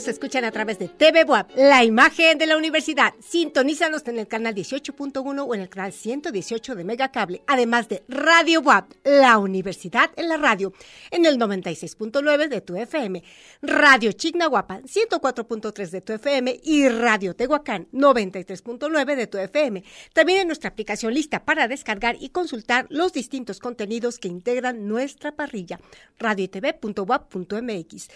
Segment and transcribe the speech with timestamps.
[0.00, 3.12] nos escuchan a través de TV Buap, la imagen de la universidad.
[3.20, 8.62] Sintonízanos en el canal 18.1 o en el canal 118 de Megacable, además de Radio
[8.62, 10.72] Buap, la universidad en la radio,
[11.10, 13.22] en el 96.9 de tu FM,
[13.60, 19.84] Radio Chignahuapan, 104.3 de tu FM y Radio Tehuacán, 93.9 de tu FM.
[20.14, 25.32] También en nuestra aplicación lista para descargar y consultar los distintos contenidos que integran nuestra
[25.32, 25.78] parrilla,
[26.18, 28.08] radiotv.wap.mx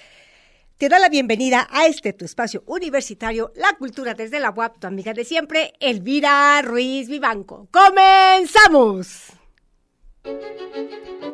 [0.76, 4.86] te da la bienvenida a este tu espacio universitario, La Cultura desde la UAP, tu
[4.86, 7.68] amiga de siempre, Elvira Ruiz Vivanco.
[7.70, 9.28] ¡Comenzamos!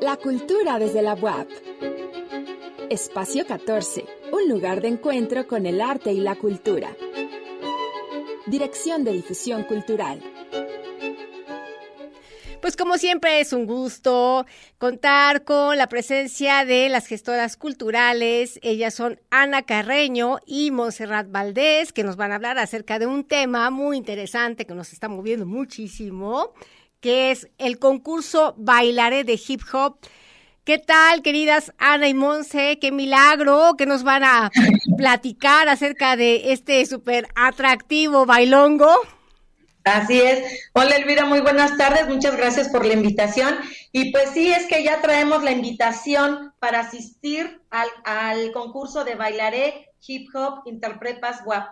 [0.01, 1.49] La Cultura desde la UAP.
[2.91, 6.95] Espacio 14, un lugar de encuentro con el arte y la cultura.
[8.47, 10.23] Dirección de Difusión Cultural.
[12.61, 14.45] Pues como siempre es un gusto
[14.77, 18.59] contar con la presencia de las gestoras culturales.
[18.63, 23.25] Ellas son Ana Carreño y Monserrat Valdés, que nos van a hablar acerca de un
[23.25, 26.53] tema muy interesante que nos está moviendo muchísimo,
[27.01, 29.97] que es el concurso Bailaré de Hip Hop.
[30.65, 32.79] ¿Qué tal, queridas Ana y Monse?
[32.79, 34.51] Qué milagro que nos van a
[34.99, 38.95] platicar acerca de este súper atractivo bailongo.
[39.85, 40.69] Así es.
[40.75, 42.07] Hola Elvira, muy buenas tardes.
[42.07, 43.57] Muchas gracias por la invitación.
[43.93, 49.89] Y pues sí, es que ya traemos la invitación para asistir al, concurso de Bailaré
[50.07, 51.67] Hip Hop Interprepas WAP.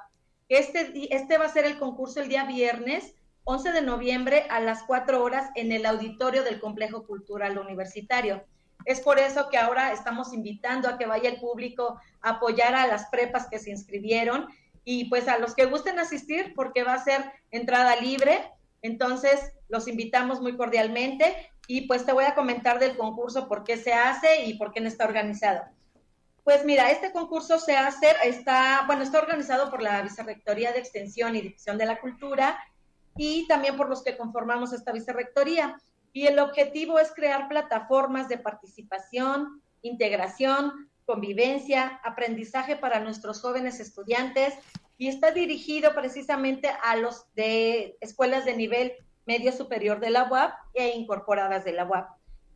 [0.49, 3.15] Este, este va a ser el concurso el día viernes,
[3.45, 8.43] 11 de noviembre, a las 4 horas en el auditorio del Complejo Cultural Universitario.
[8.87, 12.87] Es por eso que ahora estamos invitando a que vaya el público a apoyar a
[12.87, 14.49] las prepas que se inscribieron
[14.91, 18.41] y pues a los que gusten asistir, porque va a ser entrada libre,
[18.81, 23.77] entonces los invitamos muy cordialmente y pues te voy a comentar del concurso, por qué
[23.77, 25.61] se hace y por qué no está organizado.
[26.43, 31.37] Pues mira, este concurso se hace, está, bueno, está organizado por la Vicerrectoría de Extensión
[31.37, 32.59] y Difusión de la Cultura
[33.15, 35.77] y también por los que conformamos esta vicerrectoría.
[36.15, 44.53] Y el objetivo es crear plataformas de participación, integración, convivencia, aprendizaje para nuestros jóvenes estudiantes
[44.99, 48.93] y está dirigido precisamente a los de escuelas de nivel
[49.27, 52.09] medio superior de la UAP e incorporadas de la UAP.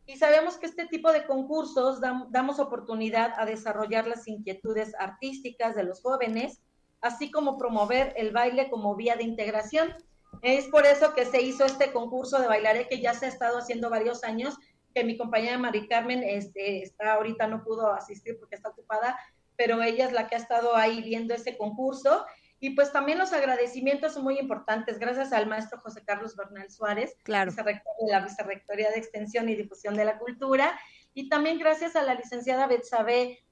[0.05, 5.83] Y sabemos que este tipo de concursos damos oportunidad a desarrollar las inquietudes artísticas de
[5.83, 6.59] los jóvenes,
[6.99, 9.95] así como promover el baile como vía de integración.
[10.41, 13.59] Es por eso que se hizo este concurso de bailaré que ya se ha estado
[13.59, 14.57] haciendo varios años
[14.93, 19.17] que mi compañera Mari Carmen este, está ahorita no pudo asistir porque está ocupada,
[19.57, 22.25] pero ella es la que ha estado ahí viendo ese concurso.
[22.59, 27.13] Y pues también los agradecimientos son muy importantes, gracias al maestro José Carlos Bernal Suárez,
[27.23, 27.51] claro.
[27.51, 30.79] vicerrector de la Vicerrectoría de Extensión y Difusión de la Cultura,
[31.13, 33.43] y también gracias a la licenciada Betsabe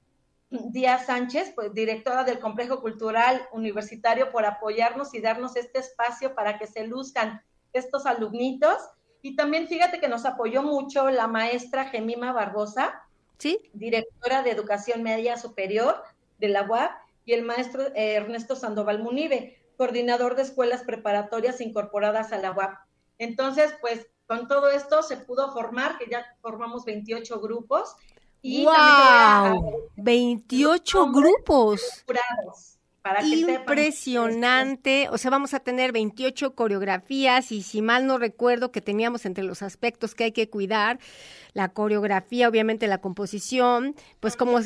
[0.48, 6.58] Díaz Sánchez, pues, directora del Complejo Cultural Universitario, por apoyarnos y darnos este espacio para
[6.58, 7.42] que se luzcan
[7.74, 8.78] estos alumnitos
[9.22, 13.01] y también fíjate que nos apoyó mucho la maestra Gemima Barbosa,
[13.42, 13.58] ¿Sí?
[13.72, 16.04] directora de Educación Media Superior
[16.38, 16.92] de la UAP,
[17.24, 22.72] y el maestro eh, Ernesto Sandoval Munive, coordinador de escuelas preparatorias incorporadas a la UAP.
[23.18, 27.96] Entonces, pues con todo esto se pudo formar, que ya formamos 28 grupos.
[28.42, 29.90] Y ¡Wow!
[29.96, 32.04] 28 grupos.
[33.24, 39.26] Impresionante, o sea, vamos a tener 28 coreografías y si mal no recuerdo que teníamos
[39.26, 41.00] entre los aspectos que hay que cuidar,
[41.52, 44.60] la coreografía, obviamente la composición, pues como,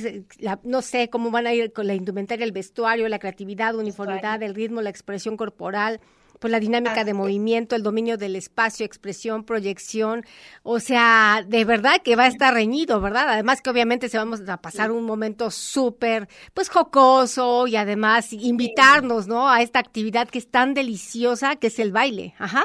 [0.62, 4.54] no sé, cómo van a ir con la indumentaria, el vestuario, la creatividad, uniformidad, el
[4.54, 6.00] ritmo, la expresión corporal,
[6.38, 10.24] pues la dinámica de movimiento, el dominio del espacio, expresión, proyección,
[10.62, 13.28] o sea, de verdad que va a estar reñido, ¿verdad?
[13.28, 19.26] Además que obviamente se vamos a pasar un momento súper, pues jocoso y además invitarnos,
[19.26, 19.48] ¿no?
[19.48, 22.64] A esta actividad que es tan deliciosa, que es el baile, ajá.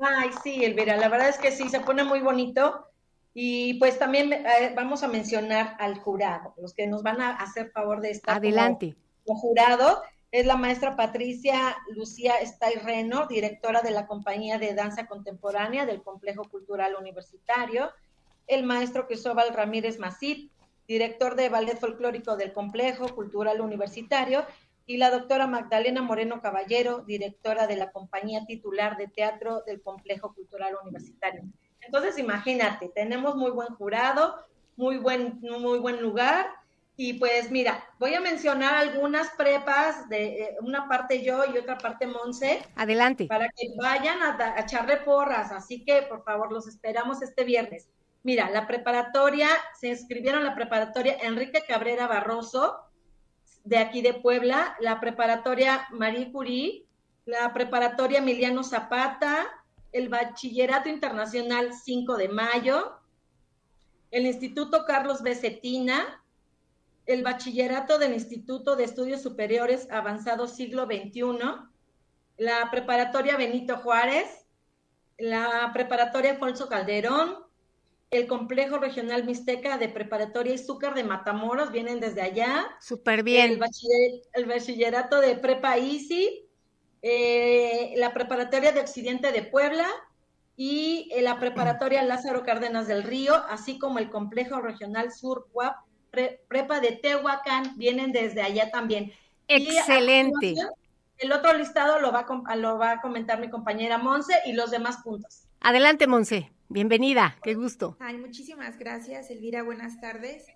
[0.00, 2.86] Ay, sí, Elvira, la verdad es que sí, se pone muy bonito.
[3.32, 7.70] Y pues también eh, vamos a mencionar al jurado, los que nos van a hacer
[7.70, 8.96] favor de estar Adelante.
[9.24, 12.34] como jurado es la maestra Patricia Lucía
[12.84, 17.90] Reno, directora de la compañía de danza contemporánea del Complejo Cultural Universitario,
[18.46, 20.50] el maestro Cristóbal Ramírez Macid,
[20.86, 24.44] director de ballet folclórico del Complejo Cultural Universitario,
[24.86, 30.34] y la doctora Magdalena Moreno Caballero, directora de la compañía titular de teatro del Complejo
[30.34, 31.42] Cultural Universitario.
[31.80, 34.34] Entonces, imagínate, tenemos muy buen jurado,
[34.76, 36.59] muy buen, muy buen lugar
[37.02, 41.78] y pues mira, voy a mencionar algunas prepas, de eh, una parte yo y otra
[41.78, 42.62] parte Monse.
[42.76, 43.24] Adelante.
[43.24, 47.88] Para que vayan a, echarle porras, así que por favor los esperamos este viernes.
[48.22, 49.48] Mira, la preparatoria,
[49.80, 52.80] se inscribieron la preparatoria Enrique Cabrera Barroso,
[53.64, 56.84] de aquí de Puebla, la preparatoria Marie Curie,
[57.24, 59.46] la preparatoria Emiliano Zapata,
[59.92, 62.98] el Bachillerato Internacional 5 de Mayo,
[64.10, 66.19] el Instituto Carlos Becetina,
[67.06, 71.22] el Bachillerato del Instituto de Estudios Superiores Avanzados Siglo XXI,
[72.36, 74.46] la Preparatoria Benito Juárez,
[75.18, 77.36] la Preparatoria Alfonso Calderón,
[78.10, 82.66] el Complejo Regional Mixteca de Preparatoria Izúcar de Matamoros, vienen desde allá.
[82.80, 83.60] Súper bien.
[84.32, 86.48] El, bachillerato de Prepa ICI,
[87.02, 89.86] eh, la Preparatoria de Occidente de Puebla
[90.56, 95.48] y eh, la Preparatoria Lázaro Cárdenas del Río, así como el Complejo Regional Sur
[96.12, 99.12] WAP, Prepa de Tehuacán, vienen desde allá también.
[99.48, 100.54] Excelente.
[101.18, 104.70] el otro listado lo va, a, lo va a comentar mi compañera Monse y los
[104.70, 105.42] demás puntos.
[105.60, 106.50] Adelante, Monse.
[106.68, 107.96] Bienvenida, qué gusto.
[107.98, 109.64] Ay, muchísimas gracias, Elvira.
[109.64, 110.46] Buenas tardes.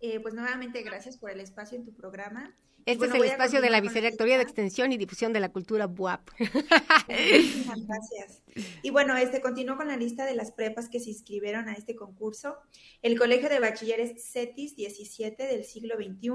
[0.00, 2.54] Eh, pues nuevamente gracias por el espacio en tu programa.
[2.84, 6.30] Este es el espacio de la Vicerrectoría de Extensión y Difusión de la Cultura BUAP.
[7.08, 8.42] Gracias.
[8.82, 11.94] Y bueno, este continúo con la lista de las prepas que se inscribieron a este
[11.94, 12.58] concurso.
[13.00, 16.30] El Colegio de Bachilleres CETIS 17 del siglo XXI.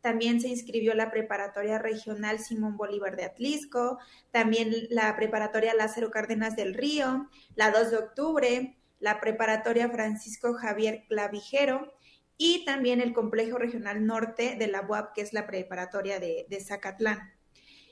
[0.00, 3.98] También se inscribió la Preparatoria Regional Simón Bolívar de Atlisco.
[4.32, 7.28] También la Preparatoria Lázaro Cárdenas del Río.
[7.54, 8.76] La 2 de octubre.
[9.00, 11.92] La Preparatoria Francisco Javier Clavijero
[12.38, 17.34] y también el Complejo Regional Norte de la UAP, que es la preparatoria de, Zacatlán.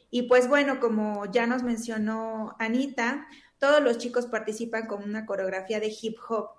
[0.08, 3.26] Y pues bueno, como ya nos mencionó Anita,
[3.58, 6.50] todos los chicos participan con una coreografía de hip hop.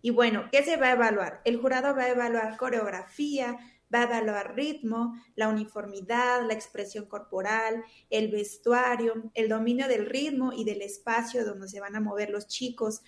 [0.00, 1.42] Y bueno, ¿qué se va a evaluar?
[1.44, 3.58] El jurado va a evaluar coreografía,
[3.94, 10.52] va a evaluar ritmo, la uniformidad, la expresión corporal, el vestuario, el dominio del ritmo
[10.52, 13.02] y del espacio donde se van a mover los chicos,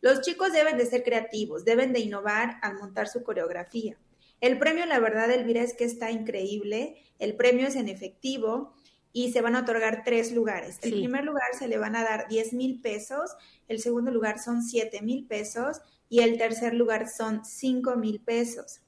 [0.00, 3.98] los chicos deben de ser creativos, deben de innovar al montar su coreografía.
[4.40, 6.96] El premio, la verdad, Elvira, es que está increíble.
[7.18, 8.72] El premio es en efectivo
[9.12, 10.78] y se van a otorgar tres lugares.
[10.82, 13.32] El primer lugar se le van a dar 10 mil pesos,
[13.68, 18.80] el segundo lugar son 7 mil pesos y el tercer lugar son 5 mil pesos.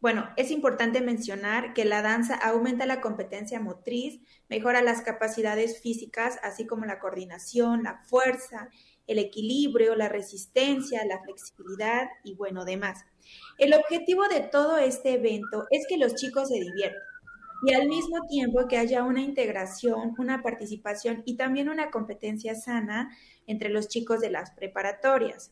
[0.00, 6.38] Bueno, es importante mencionar que la danza aumenta la competencia motriz, mejora las capacidades físicas,
[6.42, 8.70] así como la coordinación, la fuerza
[9.08, 13.04] el equilibrio, la resistencia, la flexibilidad y bueno, demás.
[13.58, 17.02] El objetivo de todo este evento es que los chicos se diviertan
[17.62, 23.10] y al mismo tiempo que haya una integración, una participación y también una competencia sana
[23.46, 25.50] entre los chicos de las preparatorias.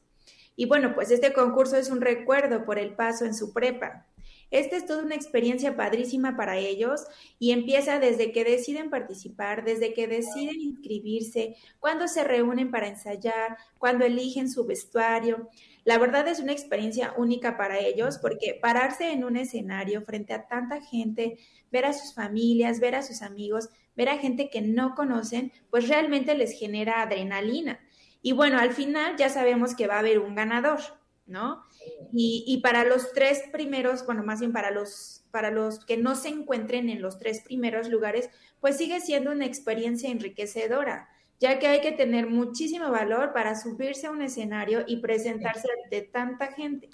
[0.55, 4.07] Y bueno, pues este concurso es un recuerdo por el paso en su prepa.
[4.51, 7.05] Esta es toda una experiencia padrísima para ellos
[7.39, 13.57] y empieza desde que deciden participar, desde que deciden inscribirse, cuando se reúnen para ensayar,
[13.79, 15.49] cuando eligen su vestuario.
[15.85, 20.47] La verdad es una experiencia única para ellos porque pararse en un escenario frente a
[20.47, 21.39] tanta gente,
[21.71, 25.89] ver a sus familias, ver a sus amigos, ver a gente que no conocen, pues
[25.89, 27.81] realmente les genera adrenalina.
[28.23, 30.81] Y bueno, al final ya sabemos que va a haber un ganador,
[31.27, 31.65] ¿no?
[32.13, 36.29] Y, para los tres primeros, bueno, más bien para los, para los que no se
[36.29, 38.31] encuentren en los tres primeros lugares,
[38.61, 44.07] pues sigue siendo una experiencia enriquecedora, ya que hay que tener muchísimo valor para subirse
[44.07, 46.89] a un escenario y presentarse ante tanta gente.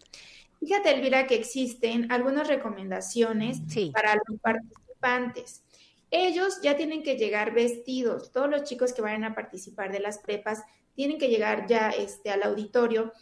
[0.58, 3.60] Fíjate, Elvira, que existen algunas recomendaciones
[3.92, 5.62] para los participantes.
[6.10, 10.18] Ellos ya tienen que llegar vestidos, todos los chicos que vayan a participar de las
[10.18, 10.62] prepas
[10.94, 13.12] tienen que llegar ya este, al auditorio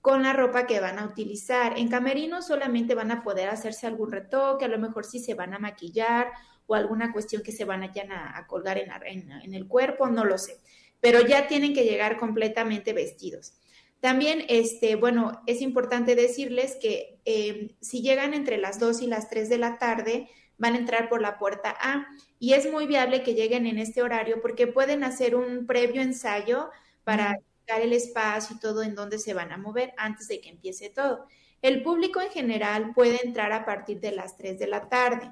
[0.00, 1.78] con la ropa que van a utilizar.
[1.78, 5.54] En camerino solamente van a poder hacerse algún retoque, a lo mejor sí se van
[5.54, 6.28] a maquillar
[6.66, 10.38] o alguna cuestión que se van a, a colgar en, en, el cuerpo, no lo
[10.38, 10.60] sé,
[11.00, 13.54] pero ya tienen que llegar completamente vestidos.
[13.98, 19.28] También, este, bueno, es importante decirles que em, si llegan entre las 2 y las
[19.28, 20.28] 3 de la tarde,
[20.58, 22.06] van a entrar por la puerta A
[22.38, 26.70] y es muy viable que lleguen en este horario porque pueden hacer un previo ensayo
[27.02, 27.38] para
[27.78, 31.26] el espacio y todo en donde se van a mover antes de que empiece todo.
[31.62, 35.30] El público en general puede entrar a partir de las 3 de la tarde.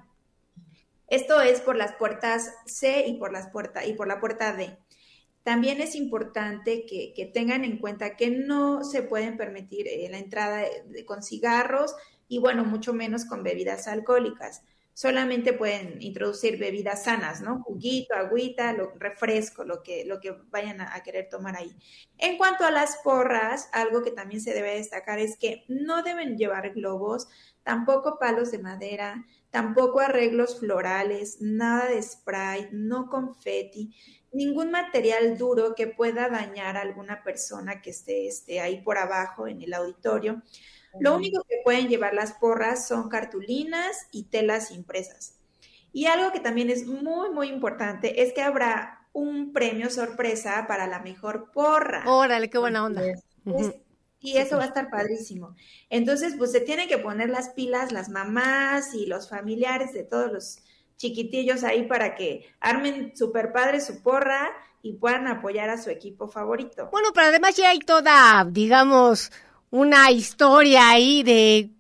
[1.09, 4.77] Esto es por las puertas C y por, las puertas, y por la puerta D.
[5.43, 10.65] También es importante que, tengan en cuenta que no se pueden permitir eh, la entrada
[11.07, 11.95] con cigarros
[12.29, 14.63] y bueno, mucho menos con bebidas alcohólicas
[14.99, 17.63] solamente pueden introducir bebidas sanas, ¿no?
[17.63, 21.71] Juguito, agüita, lo, refresco, lo que, lo que vayan a, querer tomar ahí.
[22.17, 26.37] En cuanto a las porras, algo que también se debe destacar es que no deben
[26.37, 27.29] llevar globos,
[27.63, 33.95] tampoco palos de madera, tampoco arreglos florales, nada de spray, no confeti,
[34.33, 39.47] ningún material duro que pueda dañar a alguna persona que esté, esté ahí por abajo
[39.47, 40.43] en el auditorio.
[41.01, 45.39] Lo único que pueden llevar las porras son cartulinas y telas impresas.
[45.93, 50.87] Y algo que también es muy, muy importante es que habrá un premio sorpresa para
[50.87, 52.05] la mejor porra.
[52.07, 53.03] Órale, qué buena onda.
[54.21, 55.55] y eso va a estar padrísimo.
[55.91, 60.33] Entonces, pues se tienen que poner las pilas las mamás y los familiares de todos
[60.33, 60.59] los
[60.97, 64.51] chiquitillos ahí para que armen super padre su porra
[64.83, 66.89] y puedan apoyar a su equipo favorito.
[66.91, 69.33] Bueno, pero además ya hay toda, digamos,
[69.71, 71.71] una historia ahí de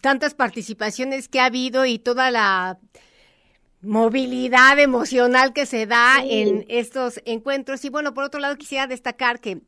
[0.00, 2.78] tantas participaciones que ha habido y toda la
[3.82, 7.84] movilidad emocional que se da en estos encuentros.
[7.84, 9.62] Y bueno, por otro lado, quisiera destacar que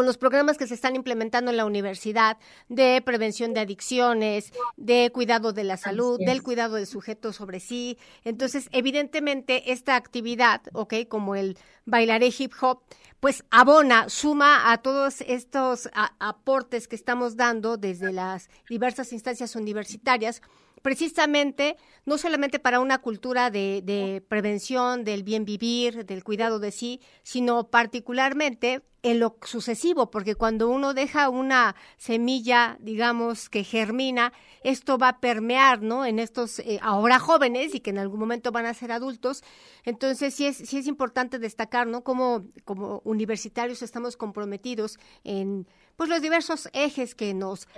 [0.00, 2.38] con los programas que se están implementando en la universidad
[2.70, 7.98] de prevención de adicciones, de cuidado de la salud, del cuidado del sujeto sobre sí.
[8.24, 10.94] Entonces, evidentemente, esta actividad, ¿ok?
[11.06, 12.80] Como el bailaré hip hop,
[13.20, 20.40] pues abona, suma a todos estos aportes que estamos dando desde las diversas instancias universitarias
[20.82, 26.72] precisamente no solamente para una cultura de, de, prevención, del bien vivir, del cuidado de
[26.72, 34.32] sí, sino particularmente en lo sucesivo, porque cuando uno deja una semilla, digamos, que germina,
[34.62, 36.04] esto va a permear, ¿no?
[36.04, 39.42] En estos eh, ahora jóvenes y que en algún momento van a ser adultos.
[39.84, 42.04] Entonces, sí es, sí es importante destacar, ¿no?
[42.04, 47.68] Como, como universitarios estamos comprometidos en, pues, los diversos ejes que nos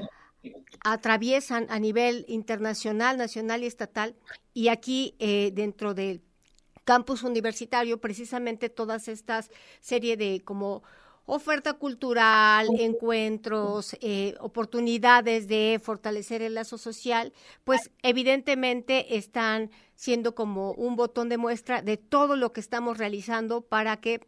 [0.85, 4.15] atraviesan a nivel internacional, nacional y estatal,
[4.55, 6.23] y aquí eh, dentro del
[6.85, 10.83] campus universitario, precisamente todas estas serie de como
[11.27, 17.33] oferta cultural, encuentros, eh, oportunidades de fortalecer el lazo social,
[17.65, 23.61] pues evidentemente están siendo como un botón de muestra de todo lo que estamos realizando
[23.61, 24.21] para que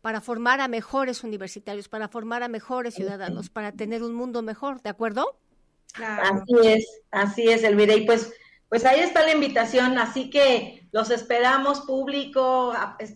[0.00, 4.80] para formar a mejores universitarios, para formar a mejores ciudadanos, para tener un mundo mejor,
[4.80, 5.36] ¿de acuerdo?
[5.94, 7.94] Así es, así es, Elvira.
[7.94, 8.32] Y pues,
[8.68, 12.74] pues ahí está la invitación, así que los esperamos, público,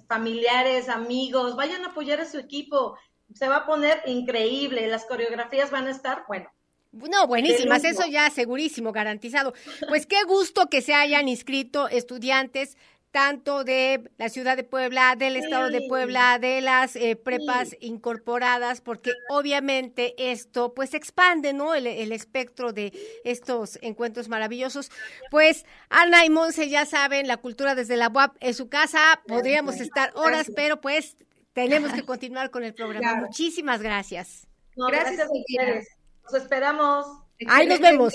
[0.08, 2.98] familiares, amigos, vayan a apoyar a su equipo.
[3.34, 6.50] Se va a poner increíble, las coreografías van a estar, bueno,
[6.92, 9.54] no, buenísimas, eso ya segurísimo, garantizado.
[9.88, 12.76] Pues qué gusto que se hayan inscrito estudiantes
[13.12, 18.80] tanto de la ciudad de Puebla, del estado de Puebla, de las eh, prepas incorporadas,
[18.80, 21.74] porque obviamente esto pues expande, ¿no?
[21.74, 22.92] El, espectro de
[23.24, 24.90] estos encuentros maravillosos.
[25.30, 29.76] Pues Ana y Monse ya saben, la cultura desde la UAP es su casa, podríamos
[29.76, 31.16] estar horas, pero pues
[31.52, 33.26] tenemos que continuar con el programa.
[33.26, 34.48] Muchísimas gracias.
[34.74, 35.88] gracias, a ustedes.
[36.24, 37.06] Nos esperamos.
[37.46, 38.14] Ahí nos vemos.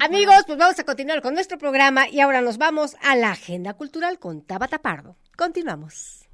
[0.00, 3.74] Amigos, pues vamos a continuar con nuestro programa y ahora nos vamos a la agenda
[3.74, 5.16] cultural con Tabata Pardo.
[5.36, 6.28] Continuamos.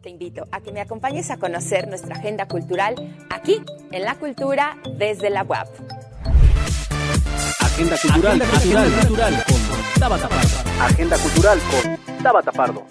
[0.00, 2.94] Te invito a que me acompañes a conocer nuestra agenda cultural
[3.30, 5.66] aquí en La Cultura desde la web.
[7.60, 10.56] Agenda cultural, agenda cultural, con Tabata Pardo.
[10.80, 12.86] Agenda cultural con Tabata Pardo.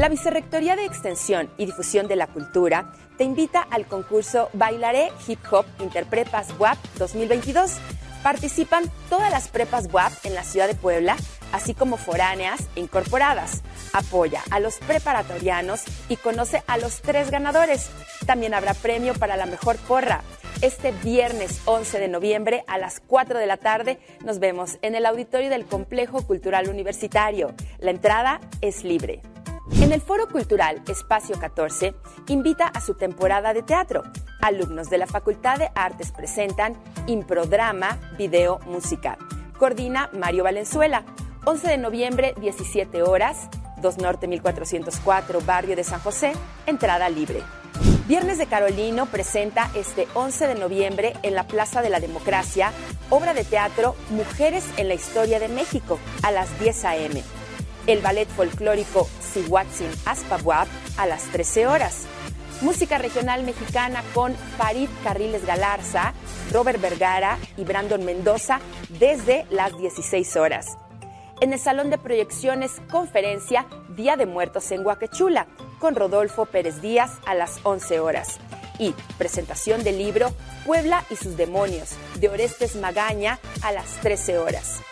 [0.00, 5.40] La Vicerrectoría de Extensión y Difusión de la Cultura te invita al concurso Bailaré Hip
[5.50, 7.72] Hop Interprepas WAP 2022.
[8.22, 11.18] Participan todas las prepas WAP en la ciudad de Puebla,
[11.52, 13.60] así como foráneas e incorporadas.
[13.92, 17.90] Apoya a los preparatorianos y conoce a los tres ganadores.
[18.24, 20.22] También habrá premio para la mejor porra.
[20.62, 25.04] Este viernes 11 de noviembre a las 4 de la tarde nos vemos en el
[25.04, 27.52] auditorio del Complejo Cultural Universitario.
[27.80, 29.20] La entrada es libre.
[29.78, 31.94] En el Foro Cultural Espacio 14
[32.28, 34.02] invita a su temporada de teatro.
[34.42, 36.74] Alumnos de la Facultad de Artes presentan
[37.06, 39.16] Improdrama, Video, Música.
[39.58, 41.04] Coordina Mario Valenzuela.
[41.46, 43.48] 11 de noviembre, 17 horas,
[43.80, 46.32] 2 Norte 1404, Barrio de San José,
[46.66, 47.42] entrada libre.
[48.06, 52.72] Viernes de Carolino presenta este 11 de noviembre en la Plaza de la Democracia
[53.08, 57.39] obra de teatro Mujeres en la Historia de México a las 10 a.m
[57.86, 62.06] el ballet folclórico Sihuatzin Aspabuap a las 13 horas.
[62.60, 66.12] Música regional mexicana con Farid Carriles Galarza,
[66.52, 70.76] Robert Vergara y Brandon Mendoza desde las 16 horas.
[71.40, 75.46] En el Salón de Proyecciones, conferencia Día de Muertos en Huaquechula,
[75.78, 78.38] con Rodolfo Pérez Díaz a las 11 horas.
[78.78, 80.30] Y presentación del libro
[80.66, 84.82] Puebla y sus demonios, de Orestes Magaña a las 13 horas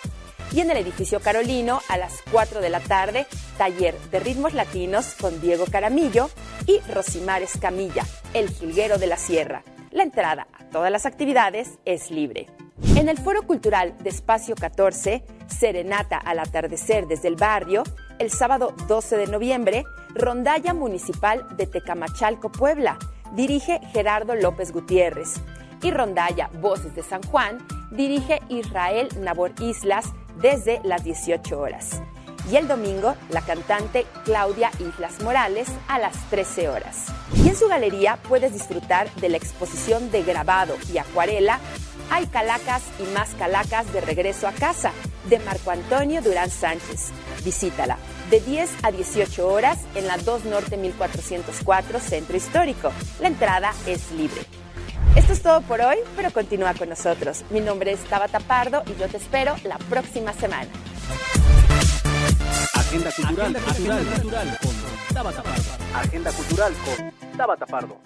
[0.52, 3.26] y en el edificio Carolino a las 4 de la tarde,
[3.56, 6.30] taller de ritmos latinos con Diego Caramillo
[6.66, 9.62] y Rosimar Escamilla, el jilguero de la sierra.
[9.90, 12.46] La entrada a todas las actividades es libre.
[12.94, 17.82] En el Foro Cultural de Espacio 14, Serenata al atardecer desde el barrio,
[18.18, 22.98] el sábado 12 de noviembre, Rondalla Municipal de Tecamachalco, Puebla,
[23.34, 25.34] dirige Gerardo López Gutiérrez.
[25.82, 27.58] Y Rondalla Voces de San Juan
[27.90, 32.00] dirige Israel Nabor Islas desde las 18 horas.
[32.50, 37.06] Y el domingo, la cantante Claudia Islas Morales a las 13 horas.
[37.34, 41.60] Y en su galería puedes disfrutar de la exposición de grabado y acuarela
[42.10, 44.92] Hay Calacas y más Calacas de regreso a casa
[45.28, 47.10] de Marco Antonio Durán Sánchez.
[47.44, 47.98] Visítala
[48.30, 52.92] de 10 a 18 horas en la 2 Norte 1404 Centro Histórico.
[53.20, 54.40] La entrada es libre.
[55.18, 57.44] Esto es todo por hoy, pero continúa con nosotros.
[57.50, 60.68] Mi nombre es Tabata Pardo y yo te espero la próxima semana.
[62.72, 65.62] Agenda cultural, Agenda cultural, con Tabata Pardo.
[65.92, 68.00] Agenda cultural con Tabata Pardo.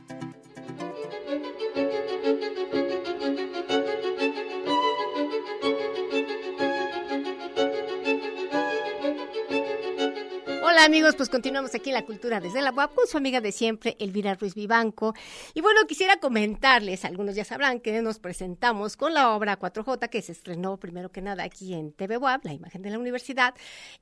[10.73, 13.53] Hola amigos, pues continuamos aquí en la cultura desde la UAP con su amiga de
[13.53, 15.15] siempre, Elvira Ruiz Vivanco.
[15.53, 20.23] Y bueno, quisiera comentarles, algunos ya sabrán que nos presentamos con la obra 4J que
[20.23, 23.55] se estrenó primero que nada aquí en TV UAP, la imagen de la universidad.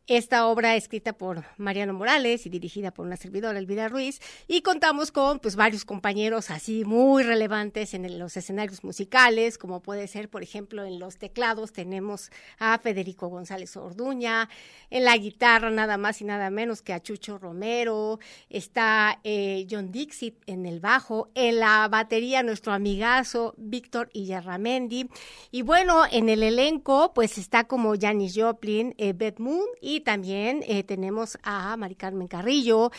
[0.07, 5.11] Esta obra escrita por Mariano Morales y dirigida por una servidora, Elvira Ruiz, y contamos
[5.11, 10.45] con pues varios compañeros así muy relevantes en los escenarios musicales, como puede ser, por
[10.45, 14.49] ejemplo, en los teclados tenemos a Federico González Orduña,
[14.89, 18.19] en la guitarra nada más y nada menos menos que a Chucho Romero,
[18.51, 25.09] está eh, John Dixit en el bajo, en la batería nuestro amigazo Víctor Iyarramendi,
[25.51, 30.63] y bueno, en el elenco pues está como Janis Joplin, eh, Beth Moon, y también
[30.67, 32.91] eh, tenemos a Mari Carmen Carrillo,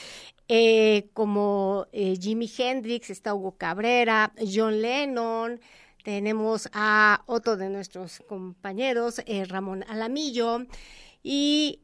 [1.14, 5.62] como Jimi Hendrix, está Hugo Cabrera, John Lennon,
[6.04, 10.66] tenemos a otro de nuestros compañeros, Ramón Alamillo,
[11.24, 11.80] y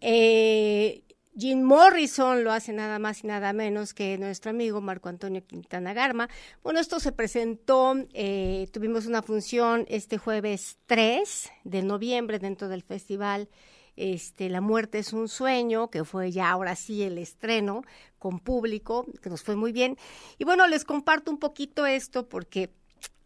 [1.40, 5.94] Jim Morrison lo hace nada más y nada menos que nuestro amigo Marco Antonio Quintana
[5.94, 6.30] Garma.
[6.64, 12.82] Bueno, esto se presentó, eh, tuvimos una función este jueves 3 de noviembre dentro del
[12.82, 13.50] festival
[13.96, 17.84] este, La muerte es un sueño, que fue ya ahora sí el estreno
[18.18, 19.96] con público, que nos fue muy bien.
[20.40, 22.72] Y bueno, les comparto un poquito esto porque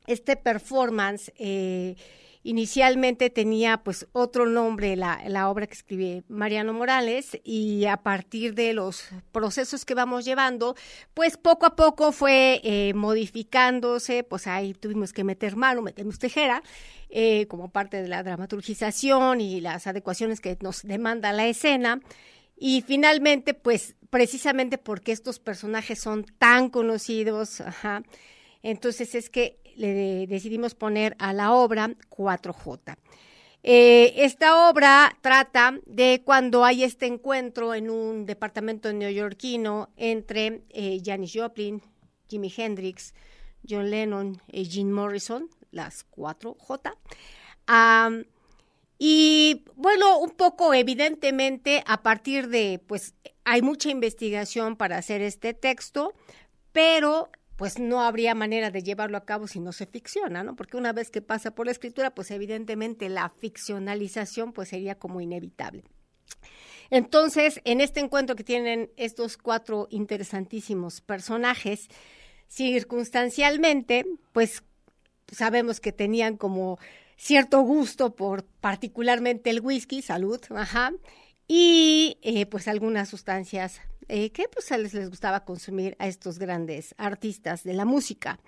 [0.05, 1.31] este performance...
[1.37, 1.95] Eh,
[2.43, 8.55] Inicialmente tenía pues otro nombre la, la obra que escribe Mariano Morales y a partir
[8.55, 10.75] de los procesos que vamos llevando,
[11.13, 16.63] pues poco a poco fue eh, modificándose, pues ahí tuvimos que meter mano, metemos tijera,
[17.11, 22.01] eh, como parte de la dramaturgización y las adecuaciones que nos demanda la escena.
[22.57, 27.63] Y finalmente, pues precisamente porque estos personajes son tan conocidos,
[28.63, 32.95] entonces es que le decidimos poner a la obra 4J.
[33.63, 40.99] Eh, esta obra trata de cuando hay este encuentro en un departamento neoyorquino entre eh,
[41.03, 41.81] Janis Joplin,
[42.27, 43.13] Jimi Hendrix,
[43.67, 46.95] John Lennon y Jim Morrison, las 4J.
[48.97, 55.53] y bueno, un poco evidentemente a partir de, pues hay mucha investigación para hacer este
[55.53, 56.13] texto,
[56.71, 57.29] pero
[57.61, 60.55] pues no habría manera de llevarlo a cabo si no se ficciona, ¿no?
[60.55, 65.21] Porque una vez que pasa por la escritura, pues evidentemente la ficcionalización pues sería como
[65.21, 65.83] inevitable.
[66.89, 71.87] Entonces, en este encuentro que tienen estos cuatro interesantísimos personajes,
[72.47, 74.63] circunstancialmente, pues
[75.31, 76.79] sabemos que tenían como
[77.15, 80.93] cierto gusto por particularmente el whisky, salud, ajá,
[81.47, 86.93] y eh, pues algunas sustancias eh, que pues les, les gustaba consumir a estos grandes
[86.97, 88.39] artistas de la música.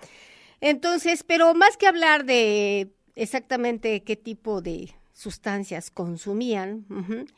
[0.59, 6.85] Entonces, pero más que hablar de exactamente qué tipo de sustancias consumían,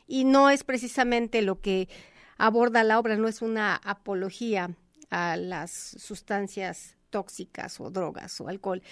[0.08, 1.88] y no es precisamente lo que
[2.36, 4.74] aborda la obra, no es una apología
[5.10, 8.82] a las sustancias tóxicas o drogas o alcohol,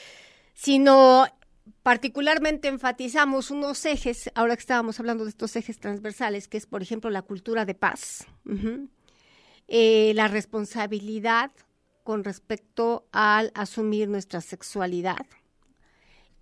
[0.55, 1.27] sino
[1.83, 6.83] particularmente enfatizamos unos ejes, ahora que estábamos hablando de estos ejes transversales, que es, por
[6.83, 8.27] ejemplo, la cultura de paz,
[9.69, 11.51] eh, la responsabilidad
[12.03, 15.27] con respecto al asumir nuestra sexualidad,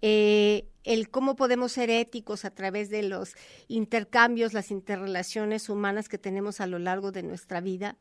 [0.02, 3.34] eh, el cómo podemos ser éticos a través de los
[3.68, 7.96] intercambios, las interrelaciones humanas que tenemos a lo largo de nuestra vida.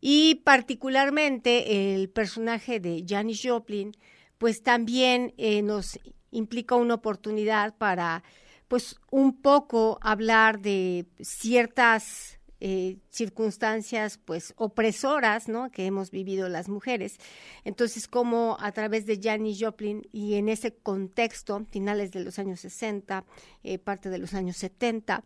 [0.00, 3.92] Y particularmente el personaje de Janis Joplin,
[4.38, 6.00] pues también eh, nos
[6.30, 8.22] implica una oportunidad para,
[8.66, 15.70] pues, un poco hablar de ciertas eh, circunstancias pues opresoras ¿no?
[15.70, 17.16] que hemos vivido las mujeres.
[17.64, 22.60] Entonces, como a través de Janis Joplin y en ese contexto, finales de los años
[22.60, 23.24] 60,
[23.62, 25.24] eh, parte de los años 70,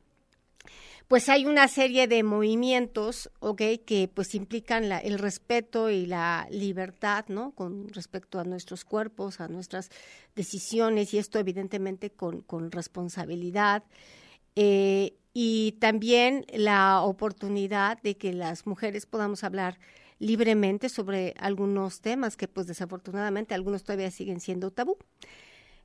[1.09, 3.61] pues hay una serie de movimientos, ¿ok?
[3.85, 7.51] Que pues implican el respeto y la libertad, ¿no?
[7.51, 9.91] Con respecto a nuestros cuerpos, a nuestras
[10.35, 13.85] decisiones y esto evidentemente con, con responsabilidad.
[14.57, 19.79] eh, y también la oportunidad de que las mujeres podamos hablar
[20.21, 24.97] libremente sobre algunos temas que pues desafortunadamente algunos todavía siguen siendo tabú.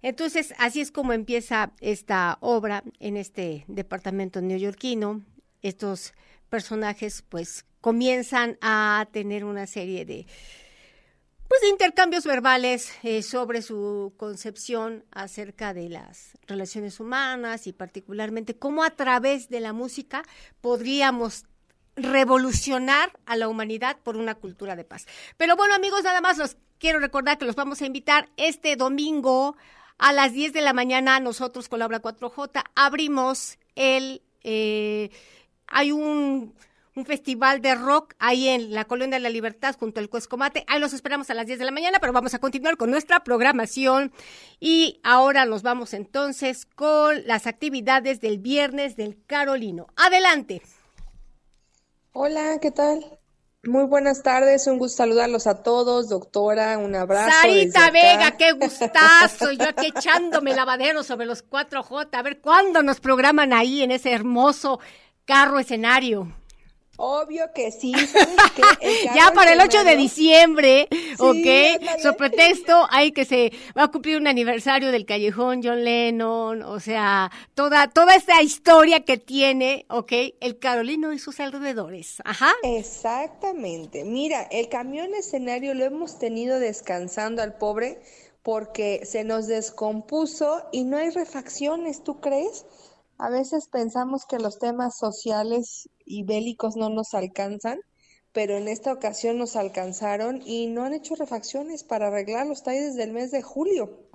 [0.04, 5.24] Entonces, así es como empieza esta obra en este departamento neoyorquino.
[5.62, 6.14] Estos
[6.50, 10.26] personajes pues comienzan a tener una serie de
[11.50, 18.56] pues de intercambios verbales eh, sobre su concepción acerca de las relaciones humanas y particularmente
[18.56, 20.22] cómo a través de la música
[20.62, 21.46] podríamos
[21.96, 25.08] revolucionar a la humanidad por una cultura de paz.
[25.38, 29.58] Pero bueno, amigos, nada más los quiero recordar que los vamos a invitar este domingo
[29.98, 31.20] a las 10 de la mañana.
[31.20, 34.22] Nosotros con la obra 4J abrimos el...
[34.44, 35.10] Eh,
[35.66, 36.54] hay un
[37.00, 40.66] un festival de rock ahí en la Colonia de la Libertad junto al Cuescomate.
[40.68, 43.24] Ahí los esperamos a las 10 de la mañana, pero vamos a continuar con nuestra
[43.24, 44.12] programación.
[44.60, 49.88] Y ahora nos vamos entonces con las actividades del viernes del Carolino.
[49.96, 50.62] Adelante.
[52.12, 53.20] Hola, ¿qué tal?
[53.64, 57.32] Muy buenas tardes, un gusto saludarlos a todos, doctora, un abrazo.
[57.42, 63.02] Sarita Vega, qué gustazo, yo aquí echándome lavadero sobre los 4J, a ver cuándo nos
[63.02, 64.80] programan ahí en ese hermoso
[65.26, 66.34] carro escenario.
[67.02, 67.94] Obvio que sí.
[69.16, 72.02] ya para el 8 de diciembre, ¿ok?
[72.04, 76.80] Su pretexto hay que se va a cumplir un aniversario del callejón John Lennon, o
[76.82, 80.12] sea, toda, toda esta historia que tiene, ¿ok?
[80.42, 82.18] El Carolino y sus alrededores.
[82.26, 82.52] Ajá.
[82.64, 84.04] Exactamente.
[84.04, 88.02] Mira, el camión escenario lo hemos tenido descansando al pobre
[88.44, 92.66] porque se nos descompuso y no hay refacciones, ¿tú crees?
[93.20, 97.82] A veces pensamos que los temas sociales y bélicos no nos alcanzan,
[98.32, 102.54] pero en esta ocasión nos alcanzaron y no han hecho refacciones para arreglarlo.
[102.54, 104.08] Está ahí desde el mes de julio.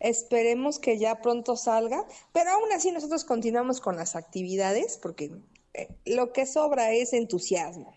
[0.00, 5.30] Esperemos que ya pronto salga, pero aún así nosotros continuamos con las actividades porque
[5.74, 7.94] eh, lo que sobra es entusiasmo.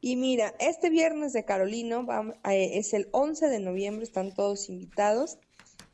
[0.00, 2.04] Y mira, este viernes de Carolino
[2.50, 5.38] eh, es el 11 de noviembre, están todos invitados.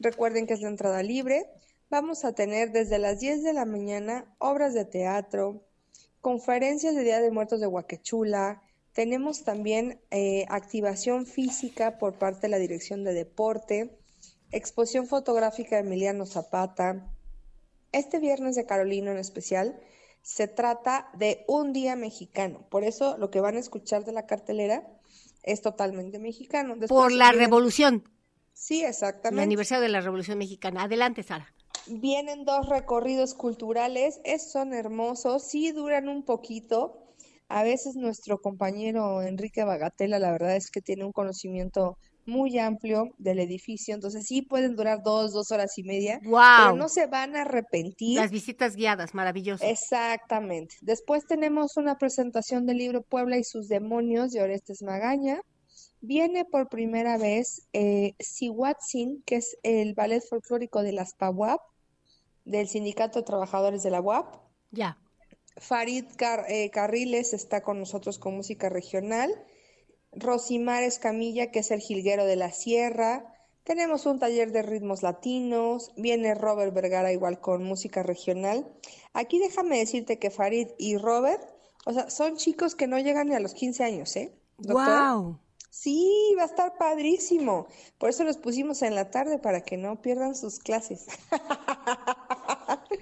[0.01, 1.47] Recuerden que es la entrada libre.
[1.93, 5.63] Vamos a tener desde las 10 de la mañana obras de teatro,
[6.23, 8.63] conferencias de Día de Muertos de Huaquechula,
[8.95, 13.99] tenemos también eh, activación física por parte de la Dirección de Deporte,
[14.53, 17.13] exposición fotográfica de Emiliano Zapata.
[17.93, 19.79] Este viernes de Carolina en especial
[20.23, 24.25] se trata de un día mexicano, por eso lo que van a escuchar de la
[24.25, 24.89] cartelera
[25.43, 26.75] es totalmente mexicano.
[26.89, 28.09] por la revolución.
[28.55, 29.43] Sí, exactamente.
[29.43, 30.85] El aniversario de la Revolución Mexicana.
[30.85, 31.53] Adelante, Sara.
[31.87, 34.21] Vienen dos recorridos culturales,
[34.53, 37.15] son hermosos, sí duran un poquito.
[37.49, 43.15] A veces nuestro compañero Enrique Bagatela, la verdad es que tiene un conocimiento muy amplio
[43.19, 46.41] del edificio, entonces sí pueden durar dos, dos horas y media, wow.
[46.59, 48.17] pero no se van a arrepentir.
[48.17, 49.65] Las visitas guiadas, maravilloso.
[49.65, 50.77] Exactamente.
[50.83, 55.41] Después tenemos una presentación del libro Puebla y sus demonios de Orestes Magaña.
[56.01, 61.61] Viene por primera vez eh, Siwatzin, que es el ballet folclórico de las Pawap,
[62.45, 64.37] del Sindicato de Trabajadores de la UAP.
[64.71, 64.99] Ya.
[65.57, 66.07] Farid
[66.49, 69.31] eh, Carriles está con nosotros con música regional.
[70.13, 73.35] Rosimar Escamilla, que es el jilguero de la sierra.
[73.65, 75.93] Tenemos un taller de ritmos latinos.
[75.97, 78.73] Viene Robert Vergara igual con música regional.
[79.13, 81.43] Aquí déjame decirte que Farid y Robert,
[81.87, 84.35] o sea, son chicos que no llegan ni a los 15 años, ¿eh?
[84.59, 85.39] ¡Wow!
[85.71, 87.67] Sí, va a estar padrísimo.
[87.99, 91.07] Por eso los pusimos en la tarde para que no pierdan sus clases.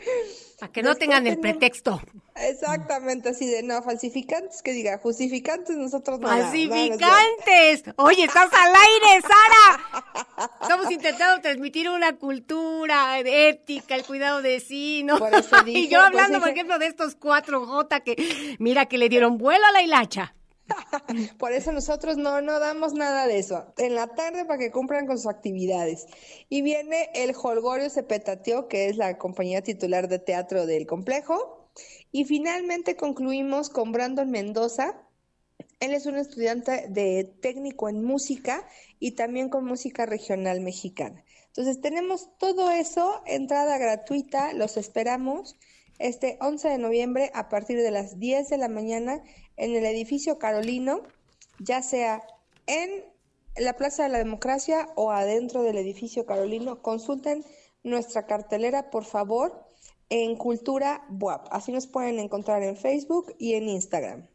[0.60, 2.02] Para que no tengan el pretexto.
[2.36, 6.28] Exactamente, así de no, falsificantes, que diga, justificantes, nosotros no.
[6.28, 7.84] ¡Falsificantes!
[7.96, 10.50] Oye, estás al aire, Sara.
[10.60, 15.18] Estamos intentando transmitir una cultura ética, el cuidado de sí, ¿no?
[15.66, 19.38] y yo hablando, pues por ejemplo, de estos cuatro J que, mira, que le dieron
[19.38, 20.34] vuelo a la hilacha.
[21.38, 23.72] Por eso nosotros no, no damos nada de eso.
[23.78, 26.06] En la tarde para que cumplan con sus actividades.
[26.48, 31.70] Y viene el Holgorio Cepetateo, que es la compañía titular de teatro del complejo.
[32.12, 35.02] Y finalmente concluimos con Brandon Mendoza.
[35.78, 38.66] Él es un estudiante de técnico en música
[38.98, 41.24] y también con música regional mexicana.
[41.46, 45.56] Entonces tenemos todo eso, entrada gratuita, los esperamos
[46.00, 49.22] este 11 de noviembre a partir de las 10 de la mañana
[49.56, 51.02] en el edificio Carolino,
[51.58, 52.22] ya sea
[52.66, 53.04] en
[53.56, 56.82] la Plaza de la Democracia o adentro del edificio Carolino.
[56.82, 57.44] Consulten
[57.82, 59.64] nuestra cartelera, por favor,
[60.08, 61.46] en Cultura WAP.
[61.50, 64.26] Así nos pueden encontrar en Facebook y en Instagram.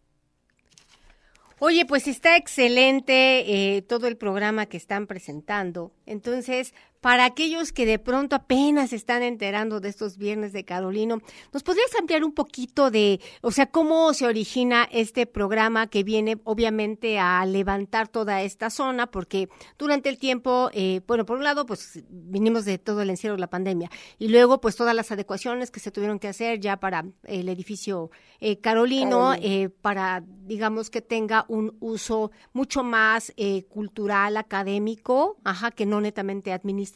[1.60, 5.94] Oye, pues está excelente eh, todo el programa que están presentando.
[6.06, 6.74] Entonces,
[7.06, 11.22] para aquellos que de pronto apenas están enterando de estos viernes de Carolino,
[11.54, 16.40] ¿nos podrías ampliar un poquito de, o sea, cómo se origina este programa que viene
[16.46, 19.06] obviamente a levantar toda esta zona?
[19.06, 23.36] Porque durante el tiempo, eh, bueno, por un lado, pues vinimos de todo el encierro
[23.36, 26.78] de la pandemia y luego pues todas las adecuaciones que se tuvieron que hacer ya
[26.78, 33.64] para el edificio eh, Carolino, eh, para, digamos, que tenga un uso mucho más eh,
[33.66, 36.95] cultural, académico, ajá, que no netamente administrativo.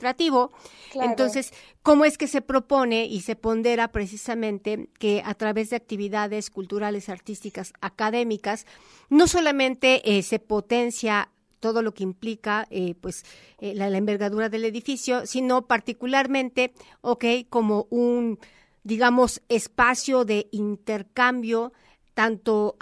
[0.93, 6.49] Entonces, ¿cómo es que se propone y se pondera precisamente que a través de actividades
[6.49, 8.65] culturales, artísticas, académicas,
[9.09, 13.25] no solamente se potencia todo lo que implica eh, pues
[13.59, 18.39] la, envergadura del edificio, sino particularmente, ok, como un
[18.83, 21.73] digamos, espacio de intercambio
[22.13, 22.75] tanto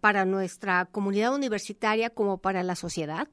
[0.00, 3.28] para nuestra comunidad universitaria como para la sociedad?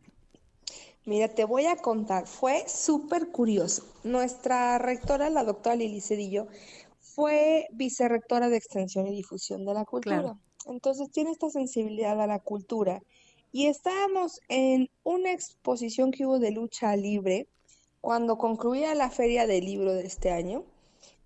[1.05, 3.83] Mira, te voy a contar, fue súper curioso.
[4.03, 6.47] Nuestra rectora, la doctora Lili Cedillo,
[6.99, 10.37] fue vicerrectora de Extensión y Difusión de la Cultura.
[10.65, 13.01] Entonces tiene esta sensibilidad a la cultura.
[13.51, 17.47] Y estábamos en una exposición que hubo de lucha libre
[18.01, 20.65] cuando concluía la feria del libro de este año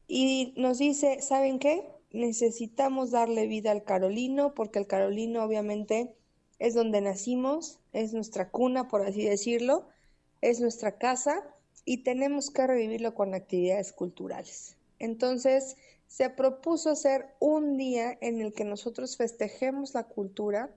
[0.07, 1.87] y nos dice, ¿saben qué?
[2.11, 6.15] Necesitamos darle vida al Carolino porque el Carolino obviamente
[6.59, 9.87] es donde nacimos, es nuestra cuna, por así decirlo,
[10.41, 11.43] es nuestra casa
[11.85, 14.75] y tenemos que revivirlo con actividades culturales.
[14.99, 15.77] Entonces,
[16.07, 20.69] se propuso hacer un día en el que nosotros festejemos la cultura,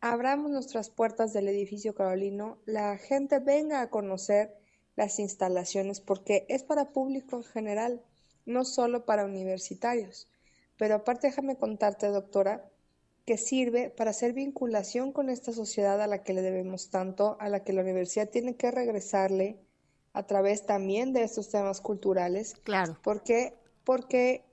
[0.00, 4.56] abramos nuestras puertas del edificio Carolino, la gente venga a conocer
[4.94, 8.02] las instalaciones porque es para público en general
[8.46, 10.28] no solo para universitarios.
[10.76, 12.68] Pero aparte déjame contarte, doctora,
[13.28, 17.50] que sirve para hacer vinculación con esta sociedad a la que le debemos tanto, a
[17.50, 19.60] la que la universidad tiene que regresarle
[20.14, 22.54] a través también de estos temas culturales.
[22.64, 22.98] Claro.
[23.02, 23.52] Porque,
[23.84, 24.46] porque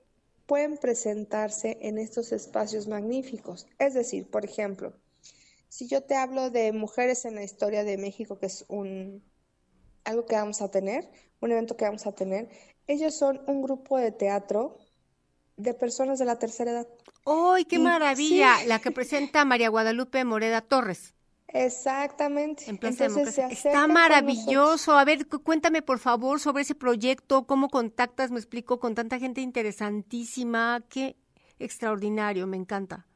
[0.44, 3.66] pueden presentarse en estos espacios magníficos.
[3.78, 4.92] Es decir, por ejemplo,
[5.70, 9.24] si yo te hablo de mujeres en la historia de México, que es un
[10.04, 11.08] algo que vamos a tener,
[11.40, 12.50] un evento que vamos a tener,
[12.88, 14.76] ellos son un grupo de teatro
[15.56, 16.88] de personas de la tercera edad.
[17.26, 18.64] ¡Ay, qué maravilla!
[18.66, 21.12] La que presenta María Guadalupe Moreda Torres.
[21.48, 22.64] Exactamente.
[22.68, 24.96] Entonces, Está maravilloso.
[24.96, 29.40] A ver, cuéntame por favor sobre ese proyecto, cómo contactas, me explico, con tanta gente
[29.40, 30.84] interesantísima.
[30.88, 31.16] Qué
[31.58, 33.06] extraordinario, me encanta.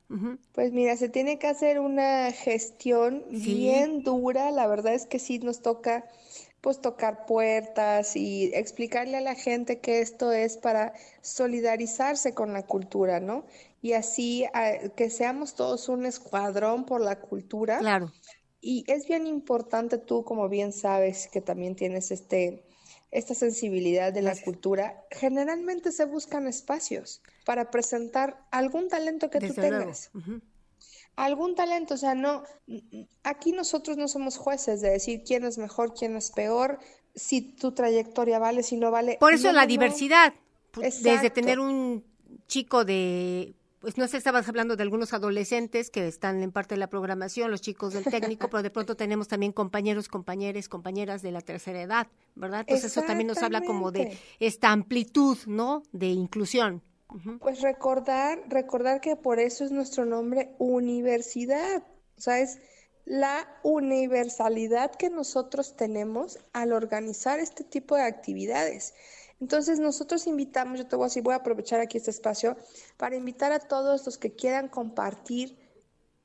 [0.53, 4.51] Pues mira, se tiene que hacer una gestión bien dura.
[4.51, 6.05] La verdad es que sí nos toca
[6.61, 10.93] pues tocar puertas y explicarle a la gente que esto es para
[11.23, 13.45] solidarizarse con la cultura, ¿no?
[13.83, 17.79] Y así ah, que seamos todos un escuadrón por la cultura.
[17.79, 18.13] Claro.
[18.61, 22.65] Y es bien importante tú, como bien sabes, que también tienes este
[23.11, 29.53] esta sensibilidad de la cultura, generalmente se buscan espacios para presentar algún talento que tú
[29.53, 30.13] tengas
[31.17, 32.45] algún talento, o sea, no,
[33.23, 36.79] aquí nosotros no somos jueces de decir quién es mejor, quién es peor,
[37.15, 39.19] si tu trayectoria vale, si no vale.
[39.21, 40.33] Por eso la diversidad,
[40.75, 42.05] desde tener un
[42.47, 46.79] chico de, pues no sé, estabas hablando de algunos adolescentes que están en parte de
[46.79, 51.33] la programación, los chicos del técnico, pero de pronto tenemos también compañeros, compañeras, compañeras de
[51.33, 52.61] la tercera edad, ¿verdad?
[52.61, 55.83] Entonces eso también nos habla como de esta amplitud, ¿no?
[55.93, 56.83] De inclusión.
[57.41, 61.83] Pues recordar, recordar que por eso es nuestro nombre universidad,
[62.17, 62.59] o sea, es
[63.07, 68.95] la universalidad que nosotros tenemos al organizar este tipo de actividades.
[69.41, 72.57] Entonces nosotros invitamos, yo te voy a voy a aprovechar aquí este espacio
[72.99, 75.59] para invitar a todos los que quieran compartir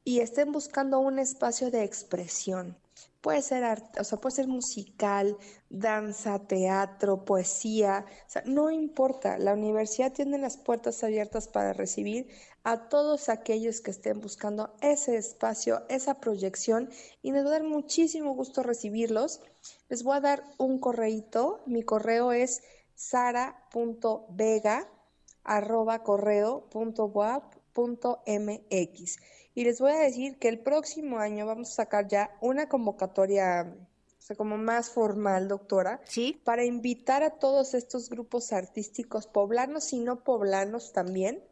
[0.04, 2.78] y estén buscando un espacio de expresión.
[3.22, 5.36] Puede ser arte, o sea, puede ser musical,
[5.70, 12.28] danza, teatro, poesía, o sea, no importa, la universidad tiene las puertas abiertas para recibir
[12.64, 16.90] a todos aquellos que estén buscando ese espacio, esa proyección
[17.24, 19.42] y nos va a dar muchísimo gusto recibirlos.
[19.90, 22.62] Les voy a dar un correíto, mi correo es
[22.96, 24.90] sara.vega
[25.44, 26.04] arroba
[29.54, 33.74] y les voy a decir que el próximo año vamos a sacar ya una convocatoria,
[34.18, 36.42] o sea, como más formal, doctora, ¿Sí?
[36.44, 41.44] para invitar a todos estos grupos artísticos poblanos y no poblanos también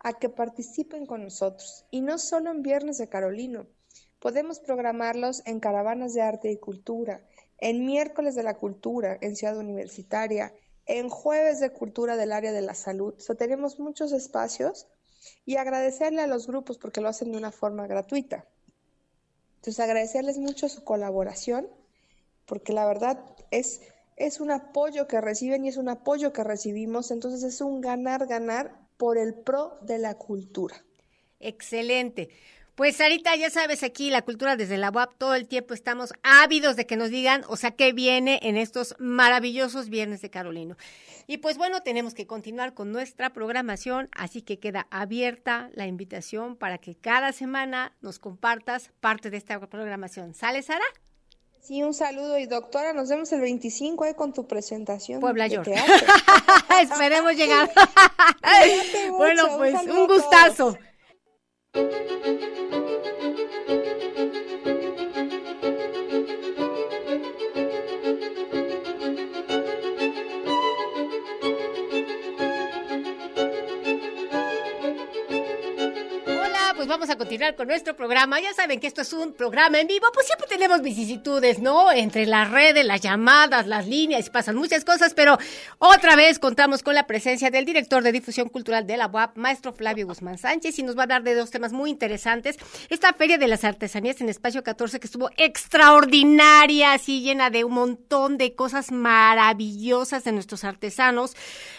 [0.00, 1.86] a que participen con nosotros.
[1.90, 3.66] Y no solo en Viernes de Carolino,
[4.18, 7.22] podemos programarlos en caravanas de arte y cultura,
[7.58, 10.52] en miércoles de la cultura en Ciudad Universitaria,
[10.86, 13.14] en jueves de cultura del área de la salud.
[13.38, 14.86] Tenemos muchos espacios
[15.44, 18.46] y agradecerle a los grupos porque lo hacen de una forma gratuita.
[19.56, 21.68] Entonces agradecerles mucho su colaboración
[22.46, 23.18] porque la verdad
[23.50, 23.80] es
[24.16, 28.26] es un apoyo que reciben y es un apoyo que recibimos, entonces es un ganar,
[28.26, 30.82] ganar por el pro de la cultura.
[31.38, 32.30] Excelente.
[32.76, 36.76] Pues Sarita, ya sabes, aquí la cultura desde la UAP todo el tiempo estamos ávidos
[36.76, 40.76] de que nos digan, o sea, qué viene en estos maravillosos viernes de Carolino.
[41.26, 46.54] Y pues bueno, tenemos que continuar con nuestra programación, así que queda abierta la invitación
[46.54, 50.34] para que cada semana nos compartas parte de esta programación.
[50.34, 50.84] ¿Sale, Sara?
[51.62, 55.18] Sí, un saludo y doctora, nos vemos el 25 ahí con tu presentación.
[55.20, 55.66] Puebla York.
[56.82, 57.70] Esperemos llegar.
[59.16, 60.76] bueno, pues un gustazo.
[76.96, 78.40] Vamos a continuar con nuestro programa.
[78.40, 81.92] Ya saben que esto es un programa en vivo, pues siempre tenemos vicisitudes, ¿no?
[81.92, 85.36] Entre las redes, las llamadas, las líneas, pasan muchas cosas, pero
[85.76, 89.74] otra vez contamos con la presencia del director de difusión cultural de la UAP, maestro
[89.74, 92.56] Flavio Guzmán Sánchez, y nos va a hablar de dos temas muy interesantes.
[92.88, 97.74] Esta Feria de las Artesanías en Espacio 14 que estuvo extraordinaria, así llena de un
[97.74, 101.36] montón de cosas maravillosas de nuestros artesanos.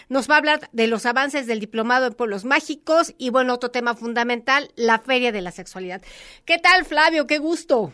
[0.08, 3.72] Nos va a hablar de los avances del diplomado en pueblos mágicos y bueno, otro
[3.72, 6.02] tema fundamental, la Feria de la Sexualidad.
[6.44, 7.26] ¿Qué tal, Flavio?
[7.26, 7.90] Qué gusto.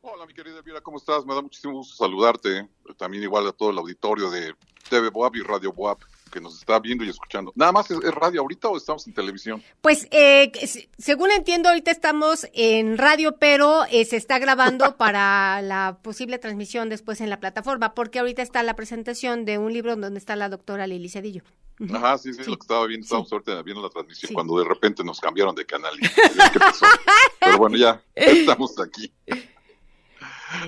[0.00, 1.24] Hola, mi querida Elvira, ¿cómo estás?
[1.24, 2.68] Me da muchísimo gusto saludarte.
[2.96, 4.52] También igual a todo el auditorio de
[4.90, 5.98] TV Boab y Radio Boab
[6.32, 7.52] que nos está viendo y escuchando.
[7.54, 9.62] ¿Nada más es, radio ahorita o estamos en televisión?
[9.80, 10.50] Pues, eh,
[10.98, 16.88] según entiendo, ahorita estamos en radio, pero eh, se está grabando para la posible transmisión
[16.88, 20.48] después en la plataforma, porque ahorita está la presentación de un libro donde está la
[20.48, 21.42] doctora Lili Cedillo.
[21.92, 25.02] Ajá, sí, sí, lo que estaba viendo, estábamos ahorita viendo la transmisión cuando de repente
[25.04, 25.94] nos cambiaron de canal.
[27.40, 29.12] Pero bueno, ya estamos aquí.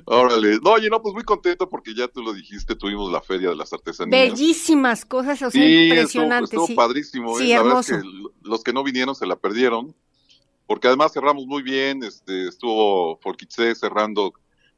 [0.04, 0.58] Órale.
[0.62, 3.56] No, oye, no, pues muy contento porque ya tú lo dijiste, tuvimos la Feria de
[3.56, 4.30] las Artesanías.
[4.30, 6.50] Bellísimas cosas, o sea, sí, impresionantes.
[6.50, 7.40] Estuvo, estuvo padrísimo.
[7.40, 7.48] ¿eh?
[7.48, 8.02] La verdad es que
[8.42, 9.94] los que no vinieron se la perdieron,
[10.66, 14.32] porque además cerramos muy bien, este, estuvo Folkitze cerrando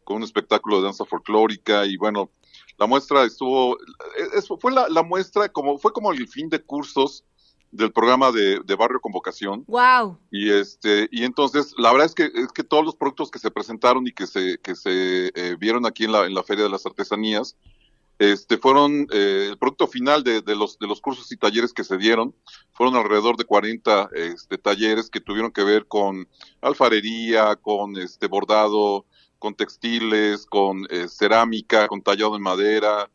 [0.04, 2.30] con un espectáculo de danza folclórica y bueno,
[2.78, 3.76] la muestra estuvo,
[4.34, 7.24] eso fue la, la muestra como, fue como el fin de cursos
[7.76, 9.64] del programa de, Barrio Convocación.
[9.66, 10.18] Wow.
[10.30, 13.50] Y este y entonces la verdad es que es que todos los productos que se
[13.50, 16.70] presentaron y que se que se eh, vieron aquí en la en la Feria de
[16.70, 17.56] las Artesanías
[18.18, 21.84] este fueron eh, el producto final de, de, los de los cursos y talleres que
[21.84, 22.34] se dieron
[22.72, 26.28] fueron alrededor de 40 este, talleres que tuvieron que ver con
[26.62, 29.04] alfarería con este bordado
[29.38, 33.10] con textiles con eh, cerámica con tallado en madera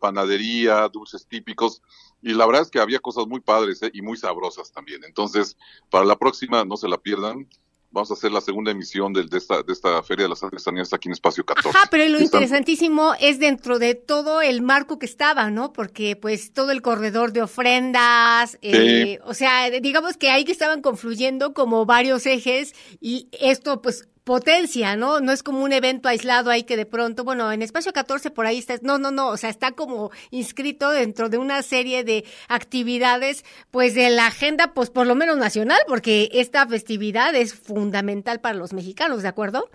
[0.00, 1.82] panadería dulces típicos
[2.22, 3.90] y la verdad es que había cosas muy padres ¿eh?
[3.92, 5.04] y muy sabrosas también.
[5.04, 5.56] Entonces,
[5.90, 7.48] para la próxima, no se la pierdan.
[7.90, 11.08] Vamos a hacer la segunda emisión de, esta, de esta Feria de las Artesanías aquí
[11.08, 11.70] en Espacio 14.
[11.70, 15.72] Ajá, pero lo interesantísimo es dentro de todo el marco que estaba, ¿no?
[15.72, 20.82] Porque pues todo el corredor de ofrendas, eh, o sea, digamos que ahí que estaban
[20.82, 25.20] confluyendo como varios ejes y esto pues potencia, ¿no?
[25.20, 28.44] No es como un evento aislado ahí que de pronto, bueno, en espacio 14 por
[28.44, 32.26] ahí está, no, no, no, o sea, está como inscrito dentro de una serie de
[32.46, 38.38] actividades, pues de la agenda, pues por lo menos nacional, porque esta festividad es fundamental
[38.38, 39.70] para los mexicanos, ¿de acuerdo?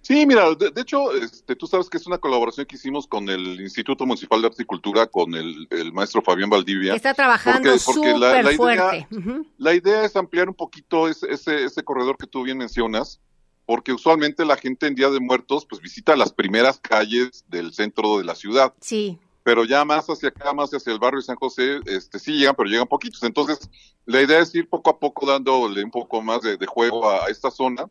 [0.00, 3.60] Sí, mira, de, hecho, este, tú sabes que es una colaboración que hicimos con el
[3.60, 6.96] Instituto Municipal de Arte y Cultura, con el, maestro Fabián Valdivia.
[6.96, 9.06] Está trabajando súper la, fuerte.
[9.12, 13.20] Idea, La idea es ampliar un poquito ese, ese, ese corredor que tú bien mencionas,
[13.66, 18.18] porque usualmente la gente en Día de Muertos pues visita las primeras calles del centro
[18.18, 18.74] de la ciudad.
[18.80, 19.18] Sí.
[19.44, 22.54] Pero ya más hacia acá, más hacia el barrio de San José, este sí llegan,
[22.56, 23.22] pero llegan poquitos.
[23.24, 23.68] Entonces,
[24.06, 27.50] la idea es ir poco a poco dándole un poco más de, juego a, esta
[27.50, 27.88] zona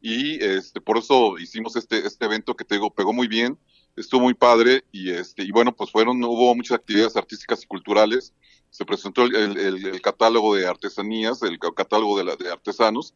[0.00, 3.56] y este por eso hicimos este este evento que te digo pegó muy bien,
[3.94, 8.32] estuvo muy padre y este y bueno, pues fueron hubo muchas actividades artísticas y culturales.
[8.70, 13.12] Se presentó el, el, catálogo de artesanías, el catálogo de, la, de artesanos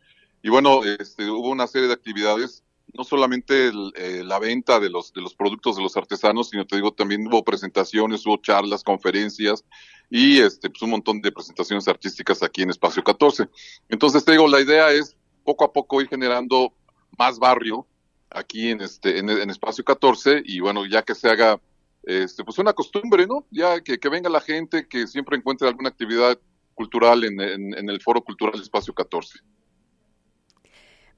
[0.46, 2.62] y bueno, este, hubo una serie de actividades,
[2.94, 6.76] no solamente eh, la venta de los, de los productos de los artesanos, sino te
[6.76, 9.64] digo, también hubo presentaciones, hubo charlas, conferencias
[10.08, 13.48] y este, pues un montón de presentaciones artísticas aquí en Espacio 14.
[13.88, 16.72] Entonces te digo, la idea es poco a poco ir generando
[17.18, 17.84] más barrio
[18.30, 21.60] aquí en este en, Espacio 14 y bueno, ya que se haga
[22.04, 23.44] este pues una costumbre, ¿no?
[23.50, 26.38] Ya que, que venga la gente, que siempre encuentre alguna actividad
[26.74, 29.40] cultural en, en el Foro Cultural Espacio 14.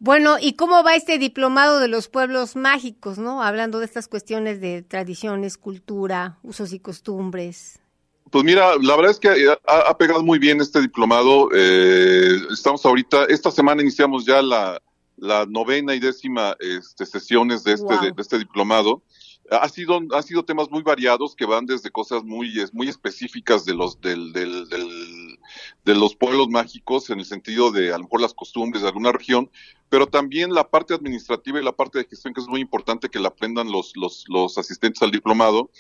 [0.01, 3.43] Bueno, ¿y cómo va este diplomado de los pueblos mágicos, no?
[3.43, 7.81] Hablando de estas cuestiones de tradiciones, cultura, usos y costumbres.
[8.31, 9.29] Pues mira, la verdad es que
[9.67, 11.49] ha, pegado muy bien este diplomado.
[11.55, 14.81] Eh, estamos ahorita, esta semana iniciamos ya la,
[15.49, 19.03] novena y décima este, sesiones de este, de, este diplomado.
[19.51, 23.75] Ha sido, han sido temas muy variados que van desde cosas muy, muy específicas de
[23.75, 25.39] los, del, del, del,
[25.85, 29.13] de los pueblos mágicos en el sentido de a lo mejor las costumbres de alguna
[29.13, 29.51] región,
[29.89, 33.21] pero también la parte administrativa y la parte de gestión que es muy importante que
[33.21, 35.71] la aprendan los, los, los asistentes al diplomado,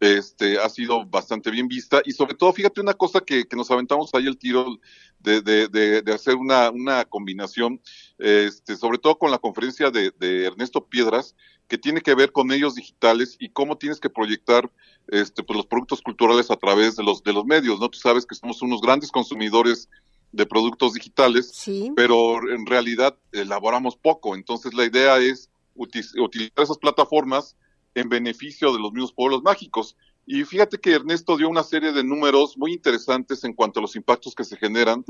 [0.00, 2.00] este, ha sido bastante bien vista.
[2.04, 4.78] Y sobre todo, fíjate una cosa que, que nos aventamos ahí el tiro
[5.18, 7.80] de, de, de, de hacer una, una combinación,
[8.18, 11.34] este, sobre todo con la conferencia de, de Ernesto Piedras,
[11.68, 14.70] que tiene que ver con medios digitales y cómo tienes que proyectar
[15.08, 17.88] este, pues, los productos culturales a través de los, de los medios, ¿no?
[17.88, 19.88] Tú sabes que somos unos grandes consumidores
[20.32, 21.92] de productos digitales, Sí.
[21.96, 24.34] pero en realidad elaboramos poco.
[24.34, 27.56] Entonces la idea es uti- utilizar esas plataformas
[27.94, 29.96] en beneficio de los mismos pueblos mágicos.
[30.26, 33.96] Y fíjate que Ernesto dio una serie de números muy interesantes en cuanto a los
[33.96, 35.02] impactos que se generan,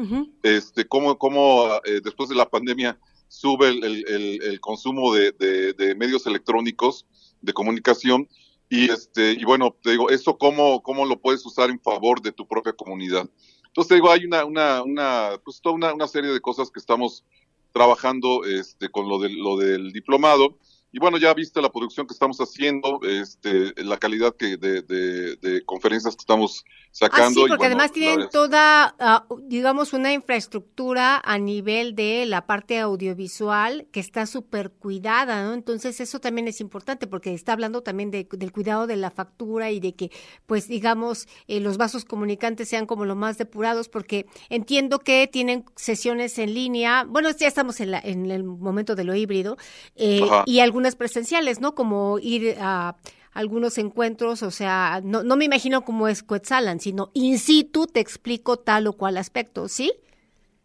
[0.44, 2.96] este, cómo, cómo eh, después de la pandemia
[3.28, 7.06] sube el, el- el- consumo de, de- de medios electrónicos
[7.42, 8.28] de comunicación
[8.70, 12.32] y este y bueno te digo eso cómo cómo lo puedes usar en favor de
[12.32, 13.28] tu propia comunidad
[13.66, 17.24] entonces digo hay una una una pues toda una, una serie de cosas que estamos
[17.72, 20.58] trabajando este con lo del lo del diplomado
[20.92, 25.36] y bueno ya viste la producción que estamos haciendo este la calidad que de, de,
[25.36, 26.64] de conferencias que estamos
[27.10, 31.94] Ah, sacando sí, y porque bueno, además tienen toda, ah, digamos, una infraestructura a nivel
[31.94, 35.54] de la parte audiovisual que está súper cuidada, ¿no?
[35.54, 39.70] Entonces eso también es importante porque está hablando también de- del cuidado de la factura
[39.70, 40.10] y de que,
[40.44, 45.64] pues, digamos, eh, los vasos comunicantes sean como lo más depurados, porque entiendo que tienen
[45.76, 49.56] sesiones en línea, bueno, ya estamos en, la, en el momento de lo híbrido,
[49.96, 51.74] eh, y algunas presenciales, ¿no?
[51.74, 52.96] Como ir a
[53.32, 57.98] algunos encuentros, o sea, no, no me imagino cómo es Quetzalan, sino in situ te
[57.98, 59.92] explico tal o cual aspecto, ¿sí?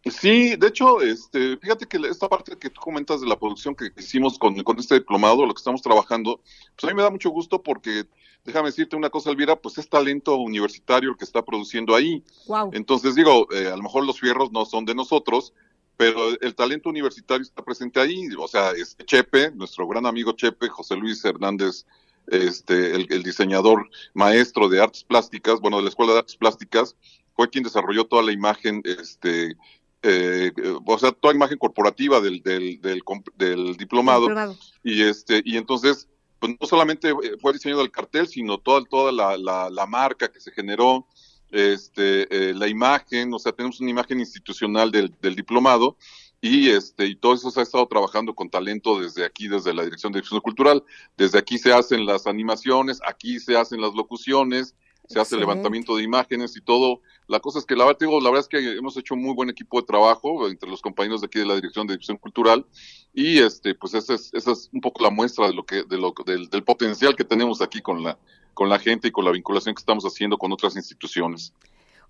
[0.04, 3.90] Sí, de hecho, este, fíjate que esta parte que tú comentas de la producción que
[3.98, 6.40] hicimos con, con este diplomado, lo que estamos trabajando,
[6.76, 8.04] pues a mí me da mucho gusto porque,
[8.44, 12.22] déjame decirte una cosa, Elvira, pues es talento universitario el que está produciendo ahí.
[12.46, 12.70] Wow.
[12.72, 15.54] Entonces digo, eh, a lo mejor los fierros no son de nosotros,
[15.96, 18.28] pero el talento universitario está presente ahí.
[18.38, 21.86] O sea, es Chepe, nuestro gran amigo Chepe, José Luis Hernández,
[22.26, 26.96] este, el, el diseñador maestro de artes plásticas, bueno, de la Escuela de Artes Plásticas,
[27.36, 29.56] fue quien desarrolló toda la imagen, este,
[30.02, 30.52] eh,
[30.84, 33.02] o sea, toda imagen corporativa del, del, del,
[33.36, 34.56] del diplomado Diplomado.
[34.82, 39.12] y este y entonces pues no solamente fue el diseño del cartel sino toda toda
[39.12, 41.06] la, la, la marca que se generó
[41.50, 45.96] este eh, la imagen o sea tenemos una imagen institucional del, del diplomado
[46.40, 49.84] y este y todo eso se ha estado trabajando con talento desde aquí desde la
[49.84, 50.84] dirección de difusión cultural
[51.16, 54.74] desde aquí se hacen las animaciones aquí se hacen las locuciones
[55.08, 57.00] se hace el levantamiento de imágenes y todo.
[57.26, 59.50] La cosa es que la digo, la verdad es que hemos hecho un muy buen
[59.50, 62.66] equipo de trabajo entre los compañeros de aquí de la Dirección de Difusión Cultural
[63.12, 65.98] y este, pues esa es, esa es un poco la muestra de lo que, de
[65.98, 68.18] lo, del, del potencial que tenemos aquí con la,
[68.54, 71.52] con la gente y con la vinculación que estamos haciendo con otras instituciones.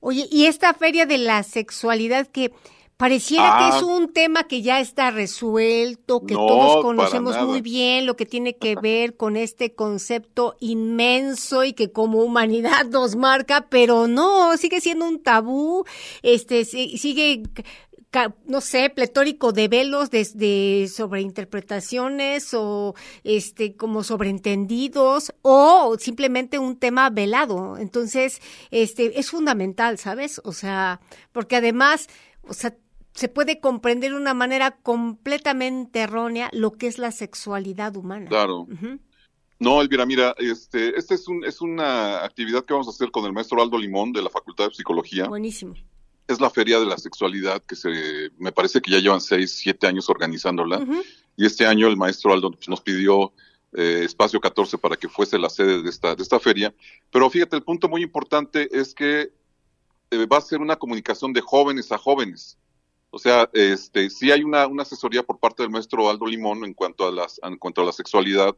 [0.01, 2.53] Oye, y esta feria de la sexualidad que
[2.97, 3.71] pareciera Ah.
[3.71, 8.15] que es un tema que ya está resuelto, que No, todos conocemos muy bien, lo
[8.15, 14.07] que tiene que ver con este concepto inmenso y que como humanidad nos marca, pero
[14.07, 15.85] no, sigue siendo un tabú,
[16.23, 17.43] este, si- sigue
[18.47, 22.95] no sé, pletórico de velos de, de sobreinterpretaciones o
[23.25, 27.77] este como sobreentendidos o simplemente un tema velado.
[27.79, 28.41] Entonces,
[28.71, 30.41] este es fundamental, ¿sabes?
[30.45, 31.01] O sea,
[31.33, 32.09] porque además,
[32.43, 32.77] o sea,
[33.15, 38.29] se puede comprender de una manera completamente errónea lo que es la sexualidad humana.
[38.29, 38.67] Claro.
[39.61, 43.25] No, Elvira, mira, este, esta es, un, es una actividad que vamos a hacer con
[43.25, 45.29] el maestro Aldo Limón de la Facultad de Psicología.
[45.29, 45.75] Buenísimo.
[46.27, 49.87] Es la Feria de la Sexualidad que se, me parece que ya llevan seis, siete
[49.87, 50.85] años organizándola.
[51.37, 53.33] Y este año el maestro Aldo nos pidió
[53.73, 56.75] eh, espacio 14 para que fuese la sede de esta, de esta feria.
[57.11, 59.33] Pero fíjate, el punto muy importante es que
[60.11, 62.57] eh, va a ser una comunicación de jóvenes a jóvenes.
[63.11, 66.75] O sea, este, sí hay una, una asesoría por parte del maestro Aldo Limón en
[66.75, 68.57] cuanto a las, en cuanto a la sexualidad,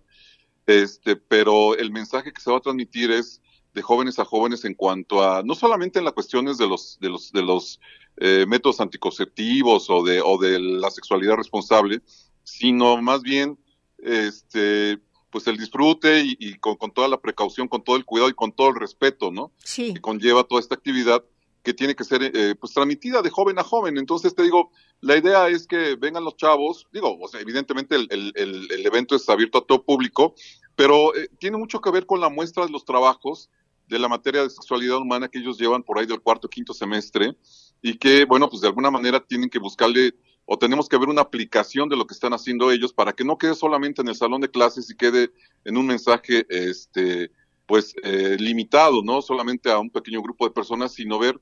[0.66, 3.40] este, pero el mensaje que se va a transmitir es
[3.76, 7.10] de jóvenes a jóvenes en cuanto a, no solamente en las cuestiones de los, de
[7.10, 7.78] los, de los
[8.16, 12.00] eh, métodos anticonceptivos o de, o de la sexualidad responsable,
[12.42, 13.58] sino más bien,
[13.98, 14.98] este,
[15.28, 18.34] pues el disfrute y, y con, con toda la precaución, con todo el cuidado y
[18.34, 19.52] con todo el respeto, ¿no?
[19.58, 19.92] Sí.
[19.92, 21.22] que conlleva toda esta actividad
[21.62, 23.98] que tiene que ser eh, pues transmitida de joven a joven.
[23.98, 24.70] Entonces te digo,
[25.02, 28.86] la idea es que vengan los chavos, digo, o sea, evidentemente el, el, el, el
[28.86, 30.34] evento es abierto a todo público,
[30.76, 33.50] pero eh, tiene mucho que ver con la muestra de los trabajos
[33.86, 37.36] de la materia de sexualidad humana que ellos llevan por ahí del cuarto quinto semestre
[37.82, 40.14] y que, bueno, pues de alguna manera tienen que buscarle
[40.44, 43.36] o tenemos que ver una aplicación de lo que están haciendo ellos para que no
[43.36, 45.32] quede solamente en el salón de clases y quede
[45.64, 47.32] en un mensaje, este,
[47.66, 51.40] pues, eh, limitado, no solamente a un pequeño grupo de personas, sino ver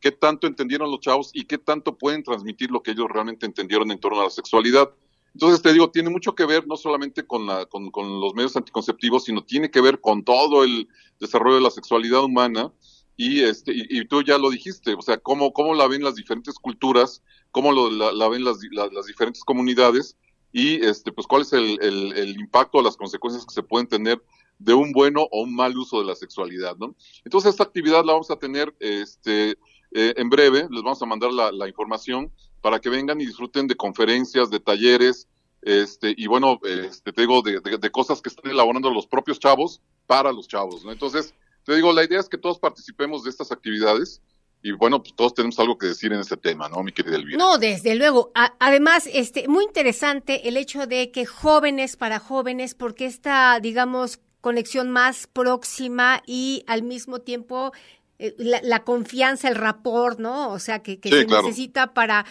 [0.00, 3.90] qué tanto entendieron los chavos y qué tanto pueden transmitir lo que ellos realmente entendieron
[3.90, 4.90] en torno a la sexualidad.
[5.36, 8.56] Entonces, te digo, tiene mucho que ver no solamente con, la, con, con los medios
[8.56, 10.88] anticonceptivos, sino tiene que ver con todo el
[11.20, 12.72] desarrollo de la sexualidad humana.
[13.18, 16.54] Y este y, tú ya lo dijiste, o sea, cómo, cómo la ven las diferentes
[16.54, 18.60] culturas, cómo lo, la, ven las,
[19.06, 20.16] diferentes comunidades
[20.54, 24.22] y este pues cuál es el, impacto o las consecuencias que se pueden tener
[24.58, 26.94] de un bueno o un mal uso de la sexualidad, ¿no?
[27.26, 29.58] Entonces esta actividad la vamos a tener este
[29.92, 32.32] eh, en breve, les vamos a mandar la, información
[32.66, 35.28] para que vengan y disfruten de conferencias, de talleres,
[35.62, 39.80] este, y bueno, este, te digo, de, de, cosas que están elaborando los propios chavos
[40.08, 40.90] para los chavos, ¿no?
[40.90, 41.32] Entonces,
[41.64, 44.20] te digo, la idea es que todos participemos de estas actividades
[44.64, 47.38] y bueno, pues todos tenemos algo que decir en este tema, ¿no, mi querida Elvira?
[47.38, 48.32] No, desde luego.
[48.58, 54.90] además, este, muy interesante el hecho de que jóvenes para jóvenes, porque esta, digamos, conexión
[54.90, 57.72] más próxima y al mismo tiempo
[58.18, 60.50] eh, la, confianza, el rapport, ¿no?
[60.50, 62.24] O sea, que, se necesita para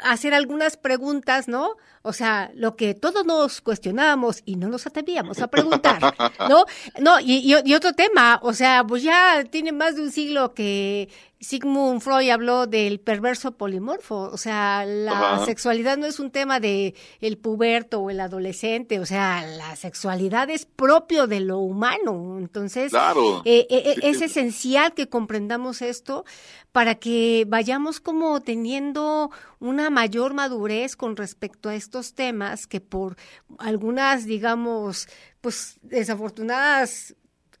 [0.00, 1.76] hacer algunas preguntas, ¿no?
[2.02, 6.14] O sea, lo que todos nos cuestionábamos y no nos atrevíamos a preguntar,
[6.48, 6.64] ¿no?
[7.00, 11.08] No, y, y, otro tema, o sea, pues ya tiene más de un siglo que
[11.40, 16.94] Sigmund Freud habló del perverso polimorfo, o sea, la sexualidad no es un tema de
[17.20, 22.92] el puberto o el adolescente, o sea, la sexualidad es propio de lo humano, entonces
[22.92, 26.24] eh, eh, eh, es esencial que comprendamos esto
[26.72, 29.30] para que vayamos como teniendo
[29.60, 33.16] una mayor madurez con respecto a estos temas que por
[33.58, 35.08] algunas, digamos,
[35.40, 37.14] pues desafortunadas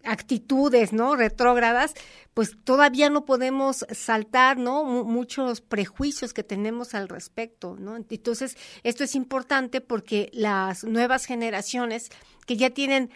[0.04, 1.16] actitudes, ¿no?
[1.16, 1.94] Retrógradas,
[2.34, 4.84] pues todavía no podemos saltar, ¿no?
[4.84, 7.96] muchos prejuicios que tenemos al respecto, ¿no?
[7.96, 12.10] Entonces, esto es importante porque las nuevas generaciones
[12.46, 13.10] que ya tienen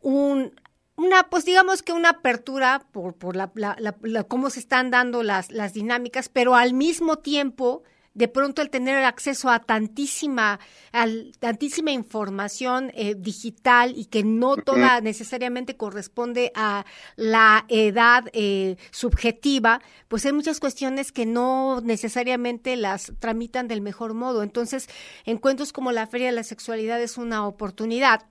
[0.00, 0.52] un
[0.94, 5.50] una, pues digamos que una apertura por, por la, la, cómo se están dando las,
[5.50, 7.82] las dinámicas, pero al mismo tiempo
[8.14, 10.60] de pronto el tener acceso a tantísima,
[10.92, 16.84] al, tantísima información eh, digital y que no toda necesariamente corresponde a
[17.16, 24.14] la edad eh, subjetiva, pues hay muchas cuestiones que no necesariamente las tramitan del mejor
[24.14, 24.42] modo.
[24.42, 24.88] Entonces,
[25.24, 28.26] encuentros como la Feria de la Sexualidad es una oportunidad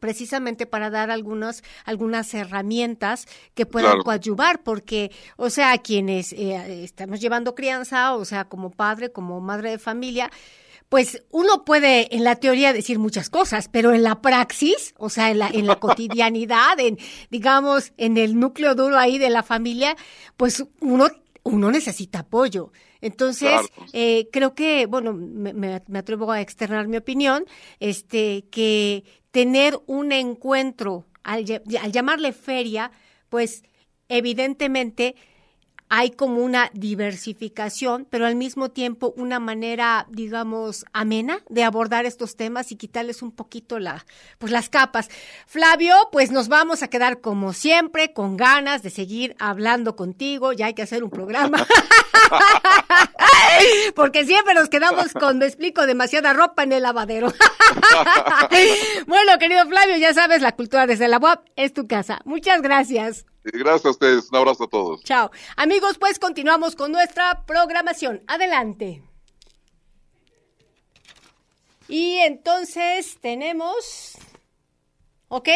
[0.00, 7.20] precisamente para dar algunas algunas herramientas que puedan coadyuvar, porque, o sea, quienes eh, estamos
[7.20, 10.30] llevando crianza, o sea, como padre, como madre de familia,
[10.90, 15.30] pues uno puede en la teoría decir muchas cosas, pero en la praxis, o sea,
[15.30, 16.98] en la, en la cotidianidad, en,
[17.30, 19.96] digamos, en el núcleo duro ahí de la familia,
[20.36, 21.08] pues uno,
[21.44, 22.72] uno necesita apoyo.
[23.00, 23.60] Entonces,
[23.92, 27.46] eh, creo que, bueno, me, me, atrevo a externar mi opinión,
[27.78, 32.90] este, que tener un encuentro, al, llamarle feria,
[33.28, 33.62] pues
[34.08, 35.14] evidentemente
[35.92, 42.36] hay como una diversificación, pero al mismo tiempo una manera, digamos, amena de abordar estos
[42.36, 44.06] temas y quitarles un poquito la,
[44.38, 45.08] pues las capas.
[45.46, 50.66] Flavio, pues nos vamos a quedar como siempre, con ganas de seguir hablando contigo, ya
[50.66, 51.66] hay que hacer un programa.
[53.96, 57.28] Porque siempre nos quedamos con, me explico, demasiada ropa en el lavadero.
[59.08, 62.20] bueno, querido Flavio, ya sabes, la cultura desde la web es tu casa.
[62.24, 63.26] Muchas gracias.
[63.44, 64.28] Gracias a ustedes.
[64.30, 65.02] Un abrazo a todos.
[65.02, 65.30] Chao.
[65.56, 68.22] Amigos, pues continuamos con nuestra programación.
[68.26, 69.02] Adelante.
[71.88, 74.16] Y entonces tenemos...
[75.28, 75.48] ¿Ok?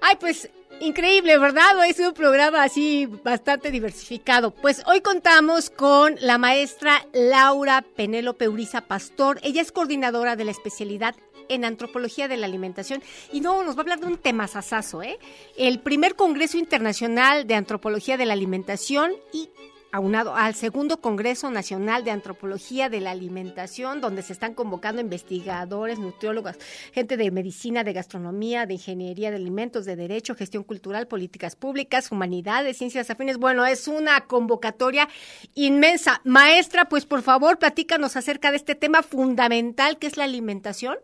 [0.00, 0.48] Ay, pues
[0.84, 1.82] Increíble, ¿verdad?
[1.88, 4.50] Es un programa así bastante diversificado.
[4.50, 9.40] Pues hoy contamos con la maestra Laura Penélope Uriza Pastor.
[9.42, 11.14] Ella es coordinadora de la especialidad
[11.48, 15.02] en antropología de la alimentación y no nos va a hablar de un tema sasazo,
[15.02, 15.18] ¿eh?
[15.56, 19.48] El primer Congreso Internacional de Antropología de la Alimentación y
[19.94, 26.00] aunado al segundo Congreso Nacional de Antropología de la Alimentación, donde se están convocando investigadores,
[26.00, 26.56] nutriólogos,
[26.92, 32.10] gente de medicina, de gastronomía, de ingeniería de alimentos, de derecho, gestión cultural, políticas públicas,
[32.10, 33.38] humanidades, ciencias afines.
[33.38, 35.08] Bueno, es una convocatoria
[35.54, 36.20] inmensa.
[36.24, 40.96] Maestra, pues por favor, platícanos acerca de este tema fundamental que es la alimentación.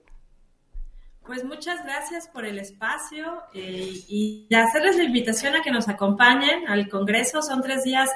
[1.25, 6.67] Pues muchas gracias por el espacio eh, y hacerles la invitación a que nos acompañen
[6.67, 7.41] al Congreso.
[7.41, 8.11] Son tres días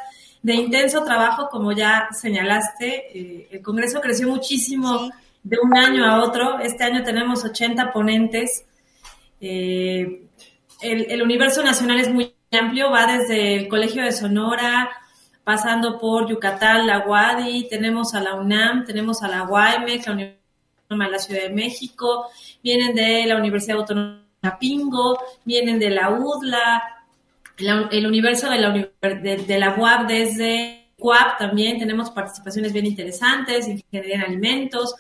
[0.45, 3.19] de intenso trabajo, como ya señalaste.
[3.19, 5.11] Eh, el Congreso creció muchísimo
[5.43, 6.59] de un año a otro.
[6.61, 8.67] Este año tenemos 80 ponentes.
[9.41, 10.27] Eh,
[10.83, 14.91] el, universo nacional es muy amplio, va desde el Colegio de Sonora,
[15.45, 20.39] pasando por Yucatán, la UADI, tenemos a la UNAM, tenemos a la UAMEC, la Universidad
[20.91, 22.27] de la Ciudad de México,
[22.63, 26.94] vienen de la Universidad Autónoma de Pingo, vienen de la UDLA,
[27.59, 34.17] el universo de la, de, la UAP desde UAP también tenemos participaciones bien interesantes, ingeniería
[34.17, 34.95] en alimentos,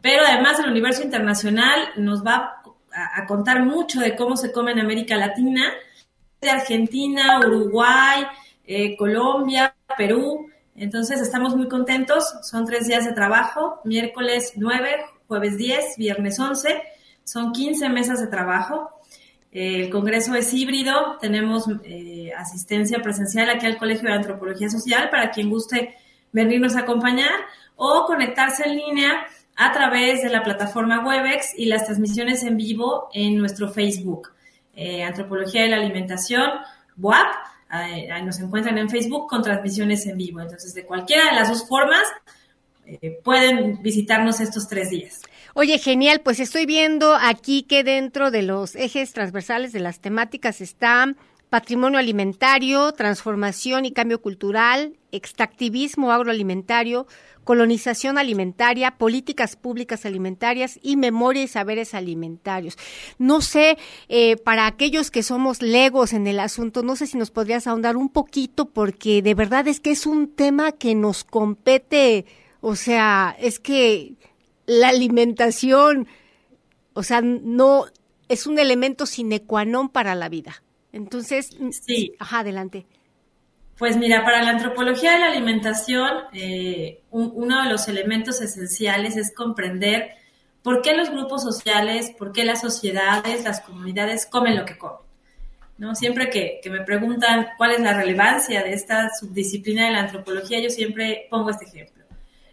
[0.00, 4.80] pero además el universo internacional nos va a, contar mucho de cómo se come en
[4.80, 5.72] América Latina,
[6.40, 8.24] de Argentina, Uruguay,
[8.66, 10.50] eh, Colombia, Perú.
[10.74, 16.82] Entonces estamos muy contentos, son tres días de trabajo, miércoles 9, jueves 10, viernes 11,
[17.24, 18.90] son 15 mesas de trabajo.
[19.52, 25.32] El Congreso es híbrido, tenemos eh, asistencia presencial aquí al Colegio de Antropología Social para
[25.32, 25.96] quien guste
[26.30, 27.32] venirnos a acompañar
[27.74, 29.26] o conectarse en línea
[29.56, 34.30] a través de la plataforma Webex y las transmisiones en vivo en nuestro Facebook.
[34.76, 36.48] Eh, Antropología de la Alimentación,
[36.96, 37.34] WAP,
[38.24, 40.40] nos encuentran en Facebook con transmisiones en vivo.
[40.40, 42.02] Entonces, de cualquiera de las dos formas,
[42.86, 45.22] eh, pueden visitarnos estos tres días.
[45.54, 50.60] Oye, genial, pues estoy viendo aquí que dentro de los ejes transversales de las temáticas
[50.60, 51.14] está
[51.50, 57.08] patrimonio alimentario, transformación y cambio cultural, extractivismo agroalimentario,
[57.42, 62.78] colonización alimentaria, políticas públicas alimentarias y memoria y saberes alimentarios.
[63.18, 63.76] No sé,
[64.08, 67.96] eh, para aquellos que somos legos en el asunto, no sé si nos podrías ahondar
[67.96, 72.26] un poquito porque de verdad es que es un tema que nos compete,
[72.60, 74.14] o sea, es que
[74.70, 76.06] la alimentación,
[76.92, 77.86] o sea, no
[78.28, 80.62] es un elemento sine qua non para la vida.
[80.92, 82.14] Entonces, sí.
[82.20, 82.86] Ajá, adelante.
[83.76, 89.34] Pues mira, para la antropología de la alimentación, eh, uno de los elementos esenciales es
[89.34, 90.10] comprender
[90.62, 95.00] por qué los grupos sociales, por qué las sociedades, las comunidades comen lo que comen.
[95.78, 95.96] ¿no?
[95.96, 100.60] Siempre que, que, me preguntan cuál es la relevancia de esta subdisciplina de la antropología,
[100.60, 101.99] yo siempre pongo este ejemplo.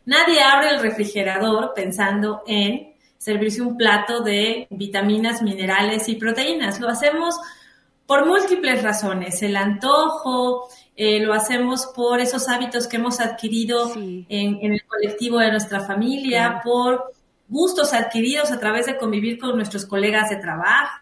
[0.07, 6.79] Nadie abre el refrigerador pensando en servirse un plato de vitaminas, minerales y proteínas.
[6.79, 7.35] Lo hacemos
[8.05, 9.43] por múltiples razones.
[9.43, 15.51] El antojo, eh, lo hacemos por esos hábitos que hemos adquirido en, el colectivo de
[15.51, 17.11] nuestra familia, por
[17.49, 21.01] gustos adquiridos a través de convivir con nuestros colegas de trabajo,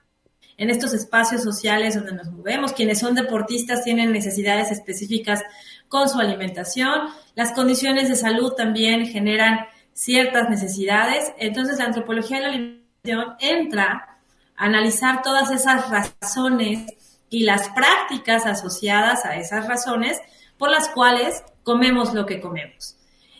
[0.57, 2.73] en estos espacios sociales donde nos movemos.
[2.73, 5.43] Quienes son deportistas tienen necesidades específicas
[5.87, 7.09] con su alimentación.
[7.35, 11.33] Las condiciones de salud también generan ciertas necesidades.
[11.37, 14.19] Entonces, la antropología de la alimentación entra
[14.55, 16.85] a analizar todas esas razones
[17.29, 20.19] y las prácticas asociadas a esas razones
[20.57, 22.95] por las cuales comemos lo que comemos.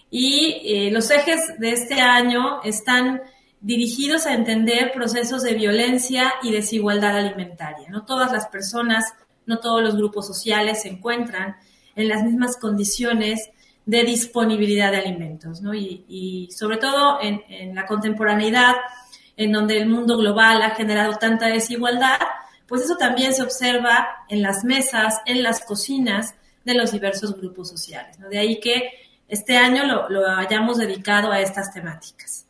[0.10, 3.22] Y eh, los ejes de este año están
[3.66, 7.90] dirigidos a entender procesos de violencia y desigualdad alimentaria.
[7.90, 9.04] No todas las personas,
[9.48, 11.56] no todos los grupos sociales se encuentran
[11.96, 13.50] en las mismas condiciones
[13.88, 15.74] de disponibilidad de alimentos, ¿no?
[15.74, 18.76] y, sobre todo en, en la contemporaneidad,
[19.36, 22.20] en donde el mundo global ha generado tanta desigualdad,
[22.68, 26.36] pues eso también se observa en las mesas, en las cocinas
[26.66, 28.18] de los diversos grupos sociales.
[28.30, 28.92] De ahí que
[29.28, 32.45] este año lo, hayamos dedicado a estas temáticas.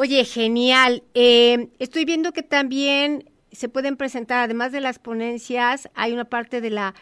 [0.00, 1.02] Oye, genial.
[1.14, 6.60] Eh, estoy viendo que también se pueden presentar, además de las ponencias, hay una parte
[6.60, 6.94] de la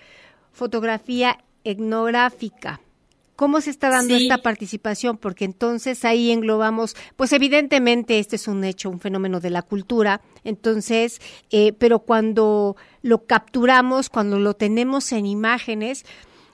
[0.51, 2.81] fotografía etnográfica.
[3.37, 5.19] ¿Cómo se está dando esta participación?
[5.19, 10.23] Porque entonces ahí englobamos, pues evidentemente este es un hecho, un fenómeno de la cultura,
[10.43, 11.21] entonces,
[11.51, 16.07] eh, pero cuando lo capturamos, cuando lo tenemos en imágenes,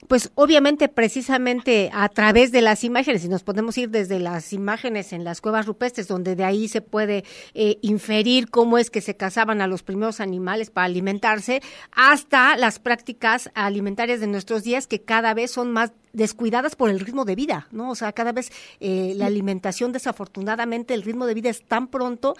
[0.09, 5.12] pues obviamente precisamente a través de las imágenes, y nos podemos ir desde las imágenes
[5.12, 7.24] en las cuevas rupestres, donde de ahí se puede
[7.55, 12.78] eh, inferir cómo es que se cazaban a los primeros animales para alimentarse, hasta las
[12.78, 17.34] prácticas alimentarias de nuestros días que cada vez son más descuidadas por el ritmo de
[17.34, 17.90] vida, ¿no?
[17.90, 18.50] O sea, cada vez
[18.80, 22.34] eh, la alimentación, desafortunadamente, el ritmo de vida es tan pronto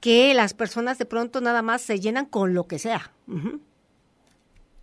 [0.00, 3.12] que las personas de pronto nada más se llenan con lo que sea.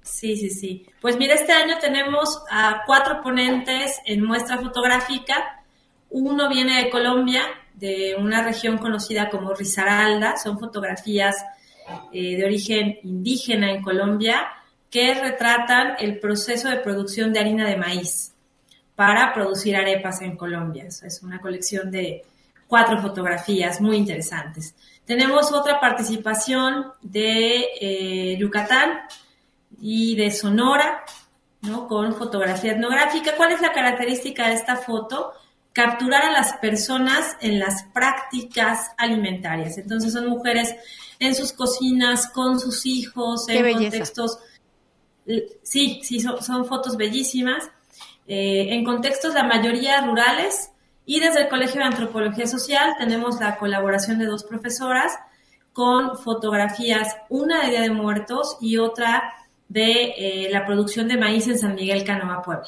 [0.03, 0.85] Sí, sí, sí.
[1.01, 5.63] Pues mira, este año tenemos a cuatro ponentes en muestra fotográfica.
[6.09, 7.43] Uno viene de Colombia,
[7.73, 10.37] de una región conocida como Risaralda.
[10.37, 11.35] Son fotografías
[12.11, 14.47] eh, de origen indígena en Colombia
[14.89, 18.33] que retratan el proceso de producción de harina de maíz
[18.95, 20.85] para producir arepas en Colombia.
[20.85, 22.23] Es una colección de
[22.67, 24.75] cuatro fotografías muy interesantes.
[25.05, 28.99] Tenemos otra participación de eh, Yucatán,
[29.79, 31.03] y de Sonora,
[31.61, 31.87] ¿no?
[31.87, 33.35] Con fotografía etnográfica.
[33.35, 35.33] ¿Cuál es la característica de esta foto?
[35.73, 39.77] capturar a las personas en las prácticas alimentarias.
[39.77, 40.75] Entonces son mujeres
[41.19, 44.39] en sus cocinas, con sus hijos, en contextos...
[45.63, 47.69] Sí, sí, son, fotos bellísimas.
[48.27, 50.69] Eh, en contextos la mayoría rurales
[51.05, 55.13] y desde el Colegio de Antropología Social tenemos la colaboración de dos profesoras
[55.71, 59.33] con fotografías, una de Día de Muertos y otra
[59.73, 62.67] de eh, la producción de maíz en San Miguel Canoa, Puebla.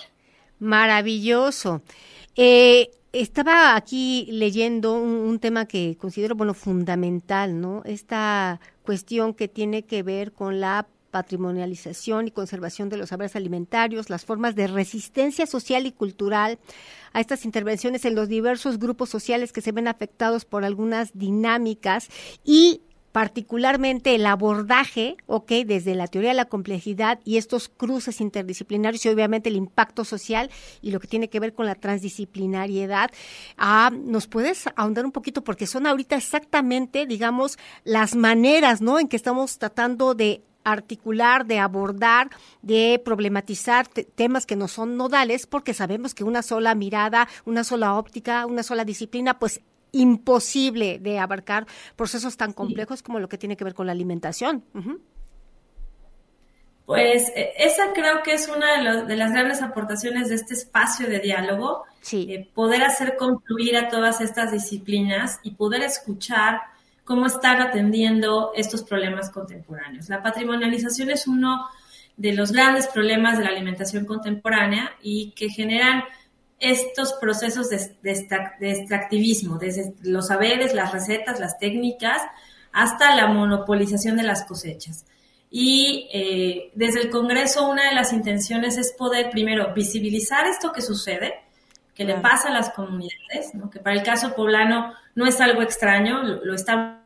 [0.59, 1.83] Maravilloso.
[2.35, 7.83] Eh, estaba aquí leyendo un, tema que considero, bueno, fundamental, ¿no?
[7.85, 14.09] Esta cuestión que tiene que ver con la patrimonialización y conservación de los saberes alimentarios,
[14.09, 16.59] las formas de resistencia social y cultural
[17.13, 22.09] a estas intervenciones en los diversos grupos sociales que se ven afectados por algunas dinámicas
[22.43, 22.81] y
[23.15, 29.07] particularmente el abordaje, ok, desde la teoría de la complejidad y estos cruces interdisciplinarios y
[29.07, 30.49] obviamente el impacto social
[30.81, 33.11] y lo que tiene que ver con la transdisciplinariedad.
[33.57, 35.45] Ah, ¿Nos puedes ahondar un poquito?
[35.45, 38.99] Porque son ahorita exactamente, digamos, las maneras, ¿no?
[38.99, 42.31] En que estamos tratando de articular, de abordar,
[42.63, 47.95] de problematizar temas que no son nodales, porque sabemos que una sola mirada, una sola
[47.95, 49.61] óptica, una sola disciplina, pues
[49.95, 51.65] imposible de abarcar
[51.95, 54.63] procesos tan complejos como lo que tiene que ver con la alimentación.
[56.85, 61.19] Pues e, esa creo que es una de, las grandes aportaciones de este espacio de
[61.19, 66.61] diálogo, eh, poder hacer concluir a todas estas disciplinas y poder escuchar
[67.03, 70.09] cómo están atendiendo estos problemas contemporáneos.
[70.09, 71.67] La patrimonialización es uno
[72.17, 76.03] de los grandes problemas de la alimentación contemporánea y que generan
[76.59, 77.77] estos procesos de,
[78.61, 82.21] extractivismo, desde los saberes, las recetas, las técnicas,
[82.71, 85.05] hasta la monopolización de las cosechas.
[85.49, 90.81] Y eh, desde el Congreso una de las intenciones es poder primero visibilizar esto que
[90.81, 91.35] sucede,
[91.93, 96.23] que le pasa a las comunidades, que para el caso poblano no es algo extraño,
[96.23, 96.99] lo, estamos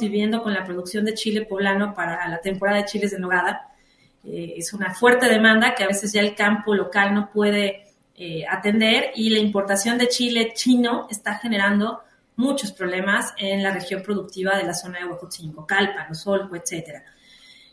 [0.00, 3.71] viviendo con la producción de chile poblano para la temporada de chiles de nogada.
[4.24, 8.44] Eh, es una fuerte demanda que a veces ya el campo local no puede eh,
[8.48, 12.02] atender y la importación de chile chino está generando
[12.36, 17.02] muchos problemas en la región productiva de la zona de Huejotzingo, Calpa, Osolco, etc.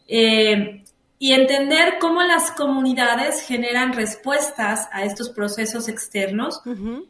[0.08, 0.84] Eh,
[1.20, 6.62] y entender cómo las comunidades generan respuestas a estos procesos externos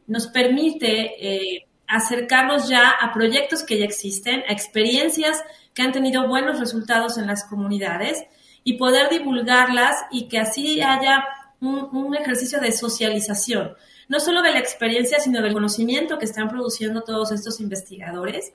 [0.08, 5.42] nos permite eh, acercarnos ya a proyectos que ya existen, a experiencias
[5.76, 8.26] que han tenido buenos resultados en las comunidades
[8.64, 11.26] y poder divulgarlas y que así haya
[11.62, 13.74] un, ejercicio de socialización,
[14.08, 18.54] no solo de la experiencia, sino del conocimiento que están produciendo todos estos investigadores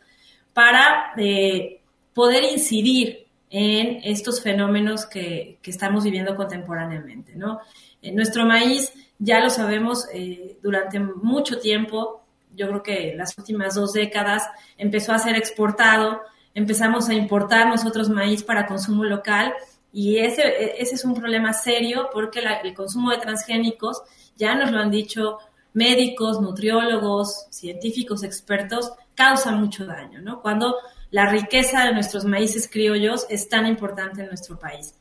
[0.53, 1.81] para eh,
[2.13, 7.35] poder incidir en estos fenómenos que, estamos viviendo contemporáneamente.
[7.37, 7.61] ¿no?
[8.03, 12.25] Eh, nuestro maíz, ya lo sabemos, eh, durante mucho tiempo,
[12.57, 14.45] yo creo que las últimas dos décadas,
[14.77, 16.23] empezó a ser exportado,
[16.55, 19.53] empezamos a importar nosotros maíz para consumo local
[19.95, 20.43] y ese,
[20.83, 24.03] ese es un problema serio porque el consumo de transgénicos,
[24.37, 25.39] ya nos lo han dicho
[25.73, 30.41] médicos, nutriólogos, científicos, expertos, causa mucho daño, ¿no?
[30.41, 30.75] Cuando
[31.13, 34.97] la riqueza de nuestros maíces criollos es tan importante en nuestro país.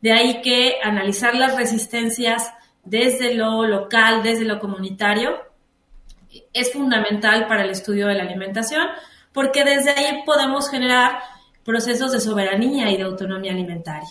[0.00, 2.50] De ahí que analizar las resistencias
[2.84, 5.42] desde lo local, desde lo comunitario,
[6.54, 8.86] es fundamental para el estudio de la alimentación,
[9.34, 11.18] porque desde ahí podemos generar
[11.64, 14.08] procesos de soberanía y de autonomía alimentaria.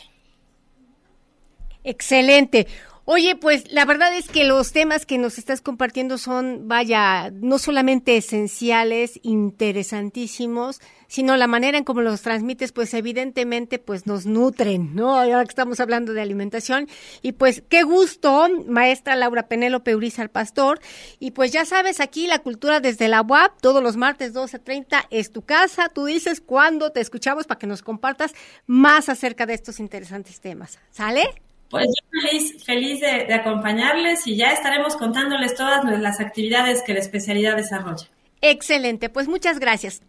[1.88, 2.68] Excelente.
[3.06, 7.58] Oye, pues la verdad es que los temas que nos estás compartiendo son, vaya, no
[7.60, 14.94] solamente esenciales, interesantísimos, sino la manera en cómo los transmites, pues evidentemente, pues nos nutren,
[14.94, 15.16] ¿no?
[15.18, 16.90] Ahora que estamos hablando de alimentación.
[17.22, 20.82] Y pues qué gusto, maestra Laura Penélope Urizar Pastor.
[21.18, 25.32] Y pues ya sabes, aquí la cultura desde la UAP, todos los martes 12.30 es
[25.32, 25.88] tu casa.
[25.88, 28.34] Tú dices cuándo te escuchamos para que nos compartas
[28.66, 30.78] más acerca de estos interesantes temas.
[30.92, 31.47] ¿Sale?
[31.70, 37.00] Pues yo feliz, feliz de, acompañarles y ya estaremos contándoles todas las actividades que la
[37.00, 38.08] especialidad desarrolla.
[38.42, 40.02] Excelente, pues muchas gracias.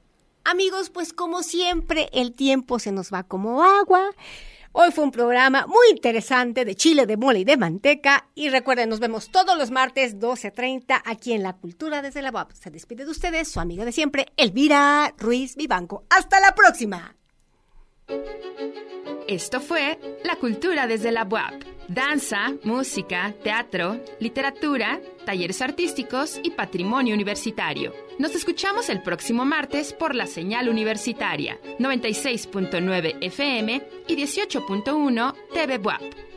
[0.44, 4.02] Amigos, pues como siempre el tiempo se nos va como agua.
[4.72, 8.28] Hoy fue un programa muy interesante de chile, de mole y de manteca.
[8.34, 12.52] Y recuerden, nos vemos todos los martes 12.30 aquí en La Cultura desde la UAP.
[12.52, 16.04] Se despide de ustedes su amiga de siempre, Elvira Ruiz Vivanco.
[16.10, 17.16] ¡Hasta la próxima!
[19.26, 21.64] Esto fue La Cultura desde la UAP.
[21.88, 27.94] Danza, música, teatro, literatura, talleres artísticos y patrimonio universitario.
[28.18, 36.27] Nos escuchamos el próximo martes por la señal universitaria 96.9 FM y 18.1 TV WAP.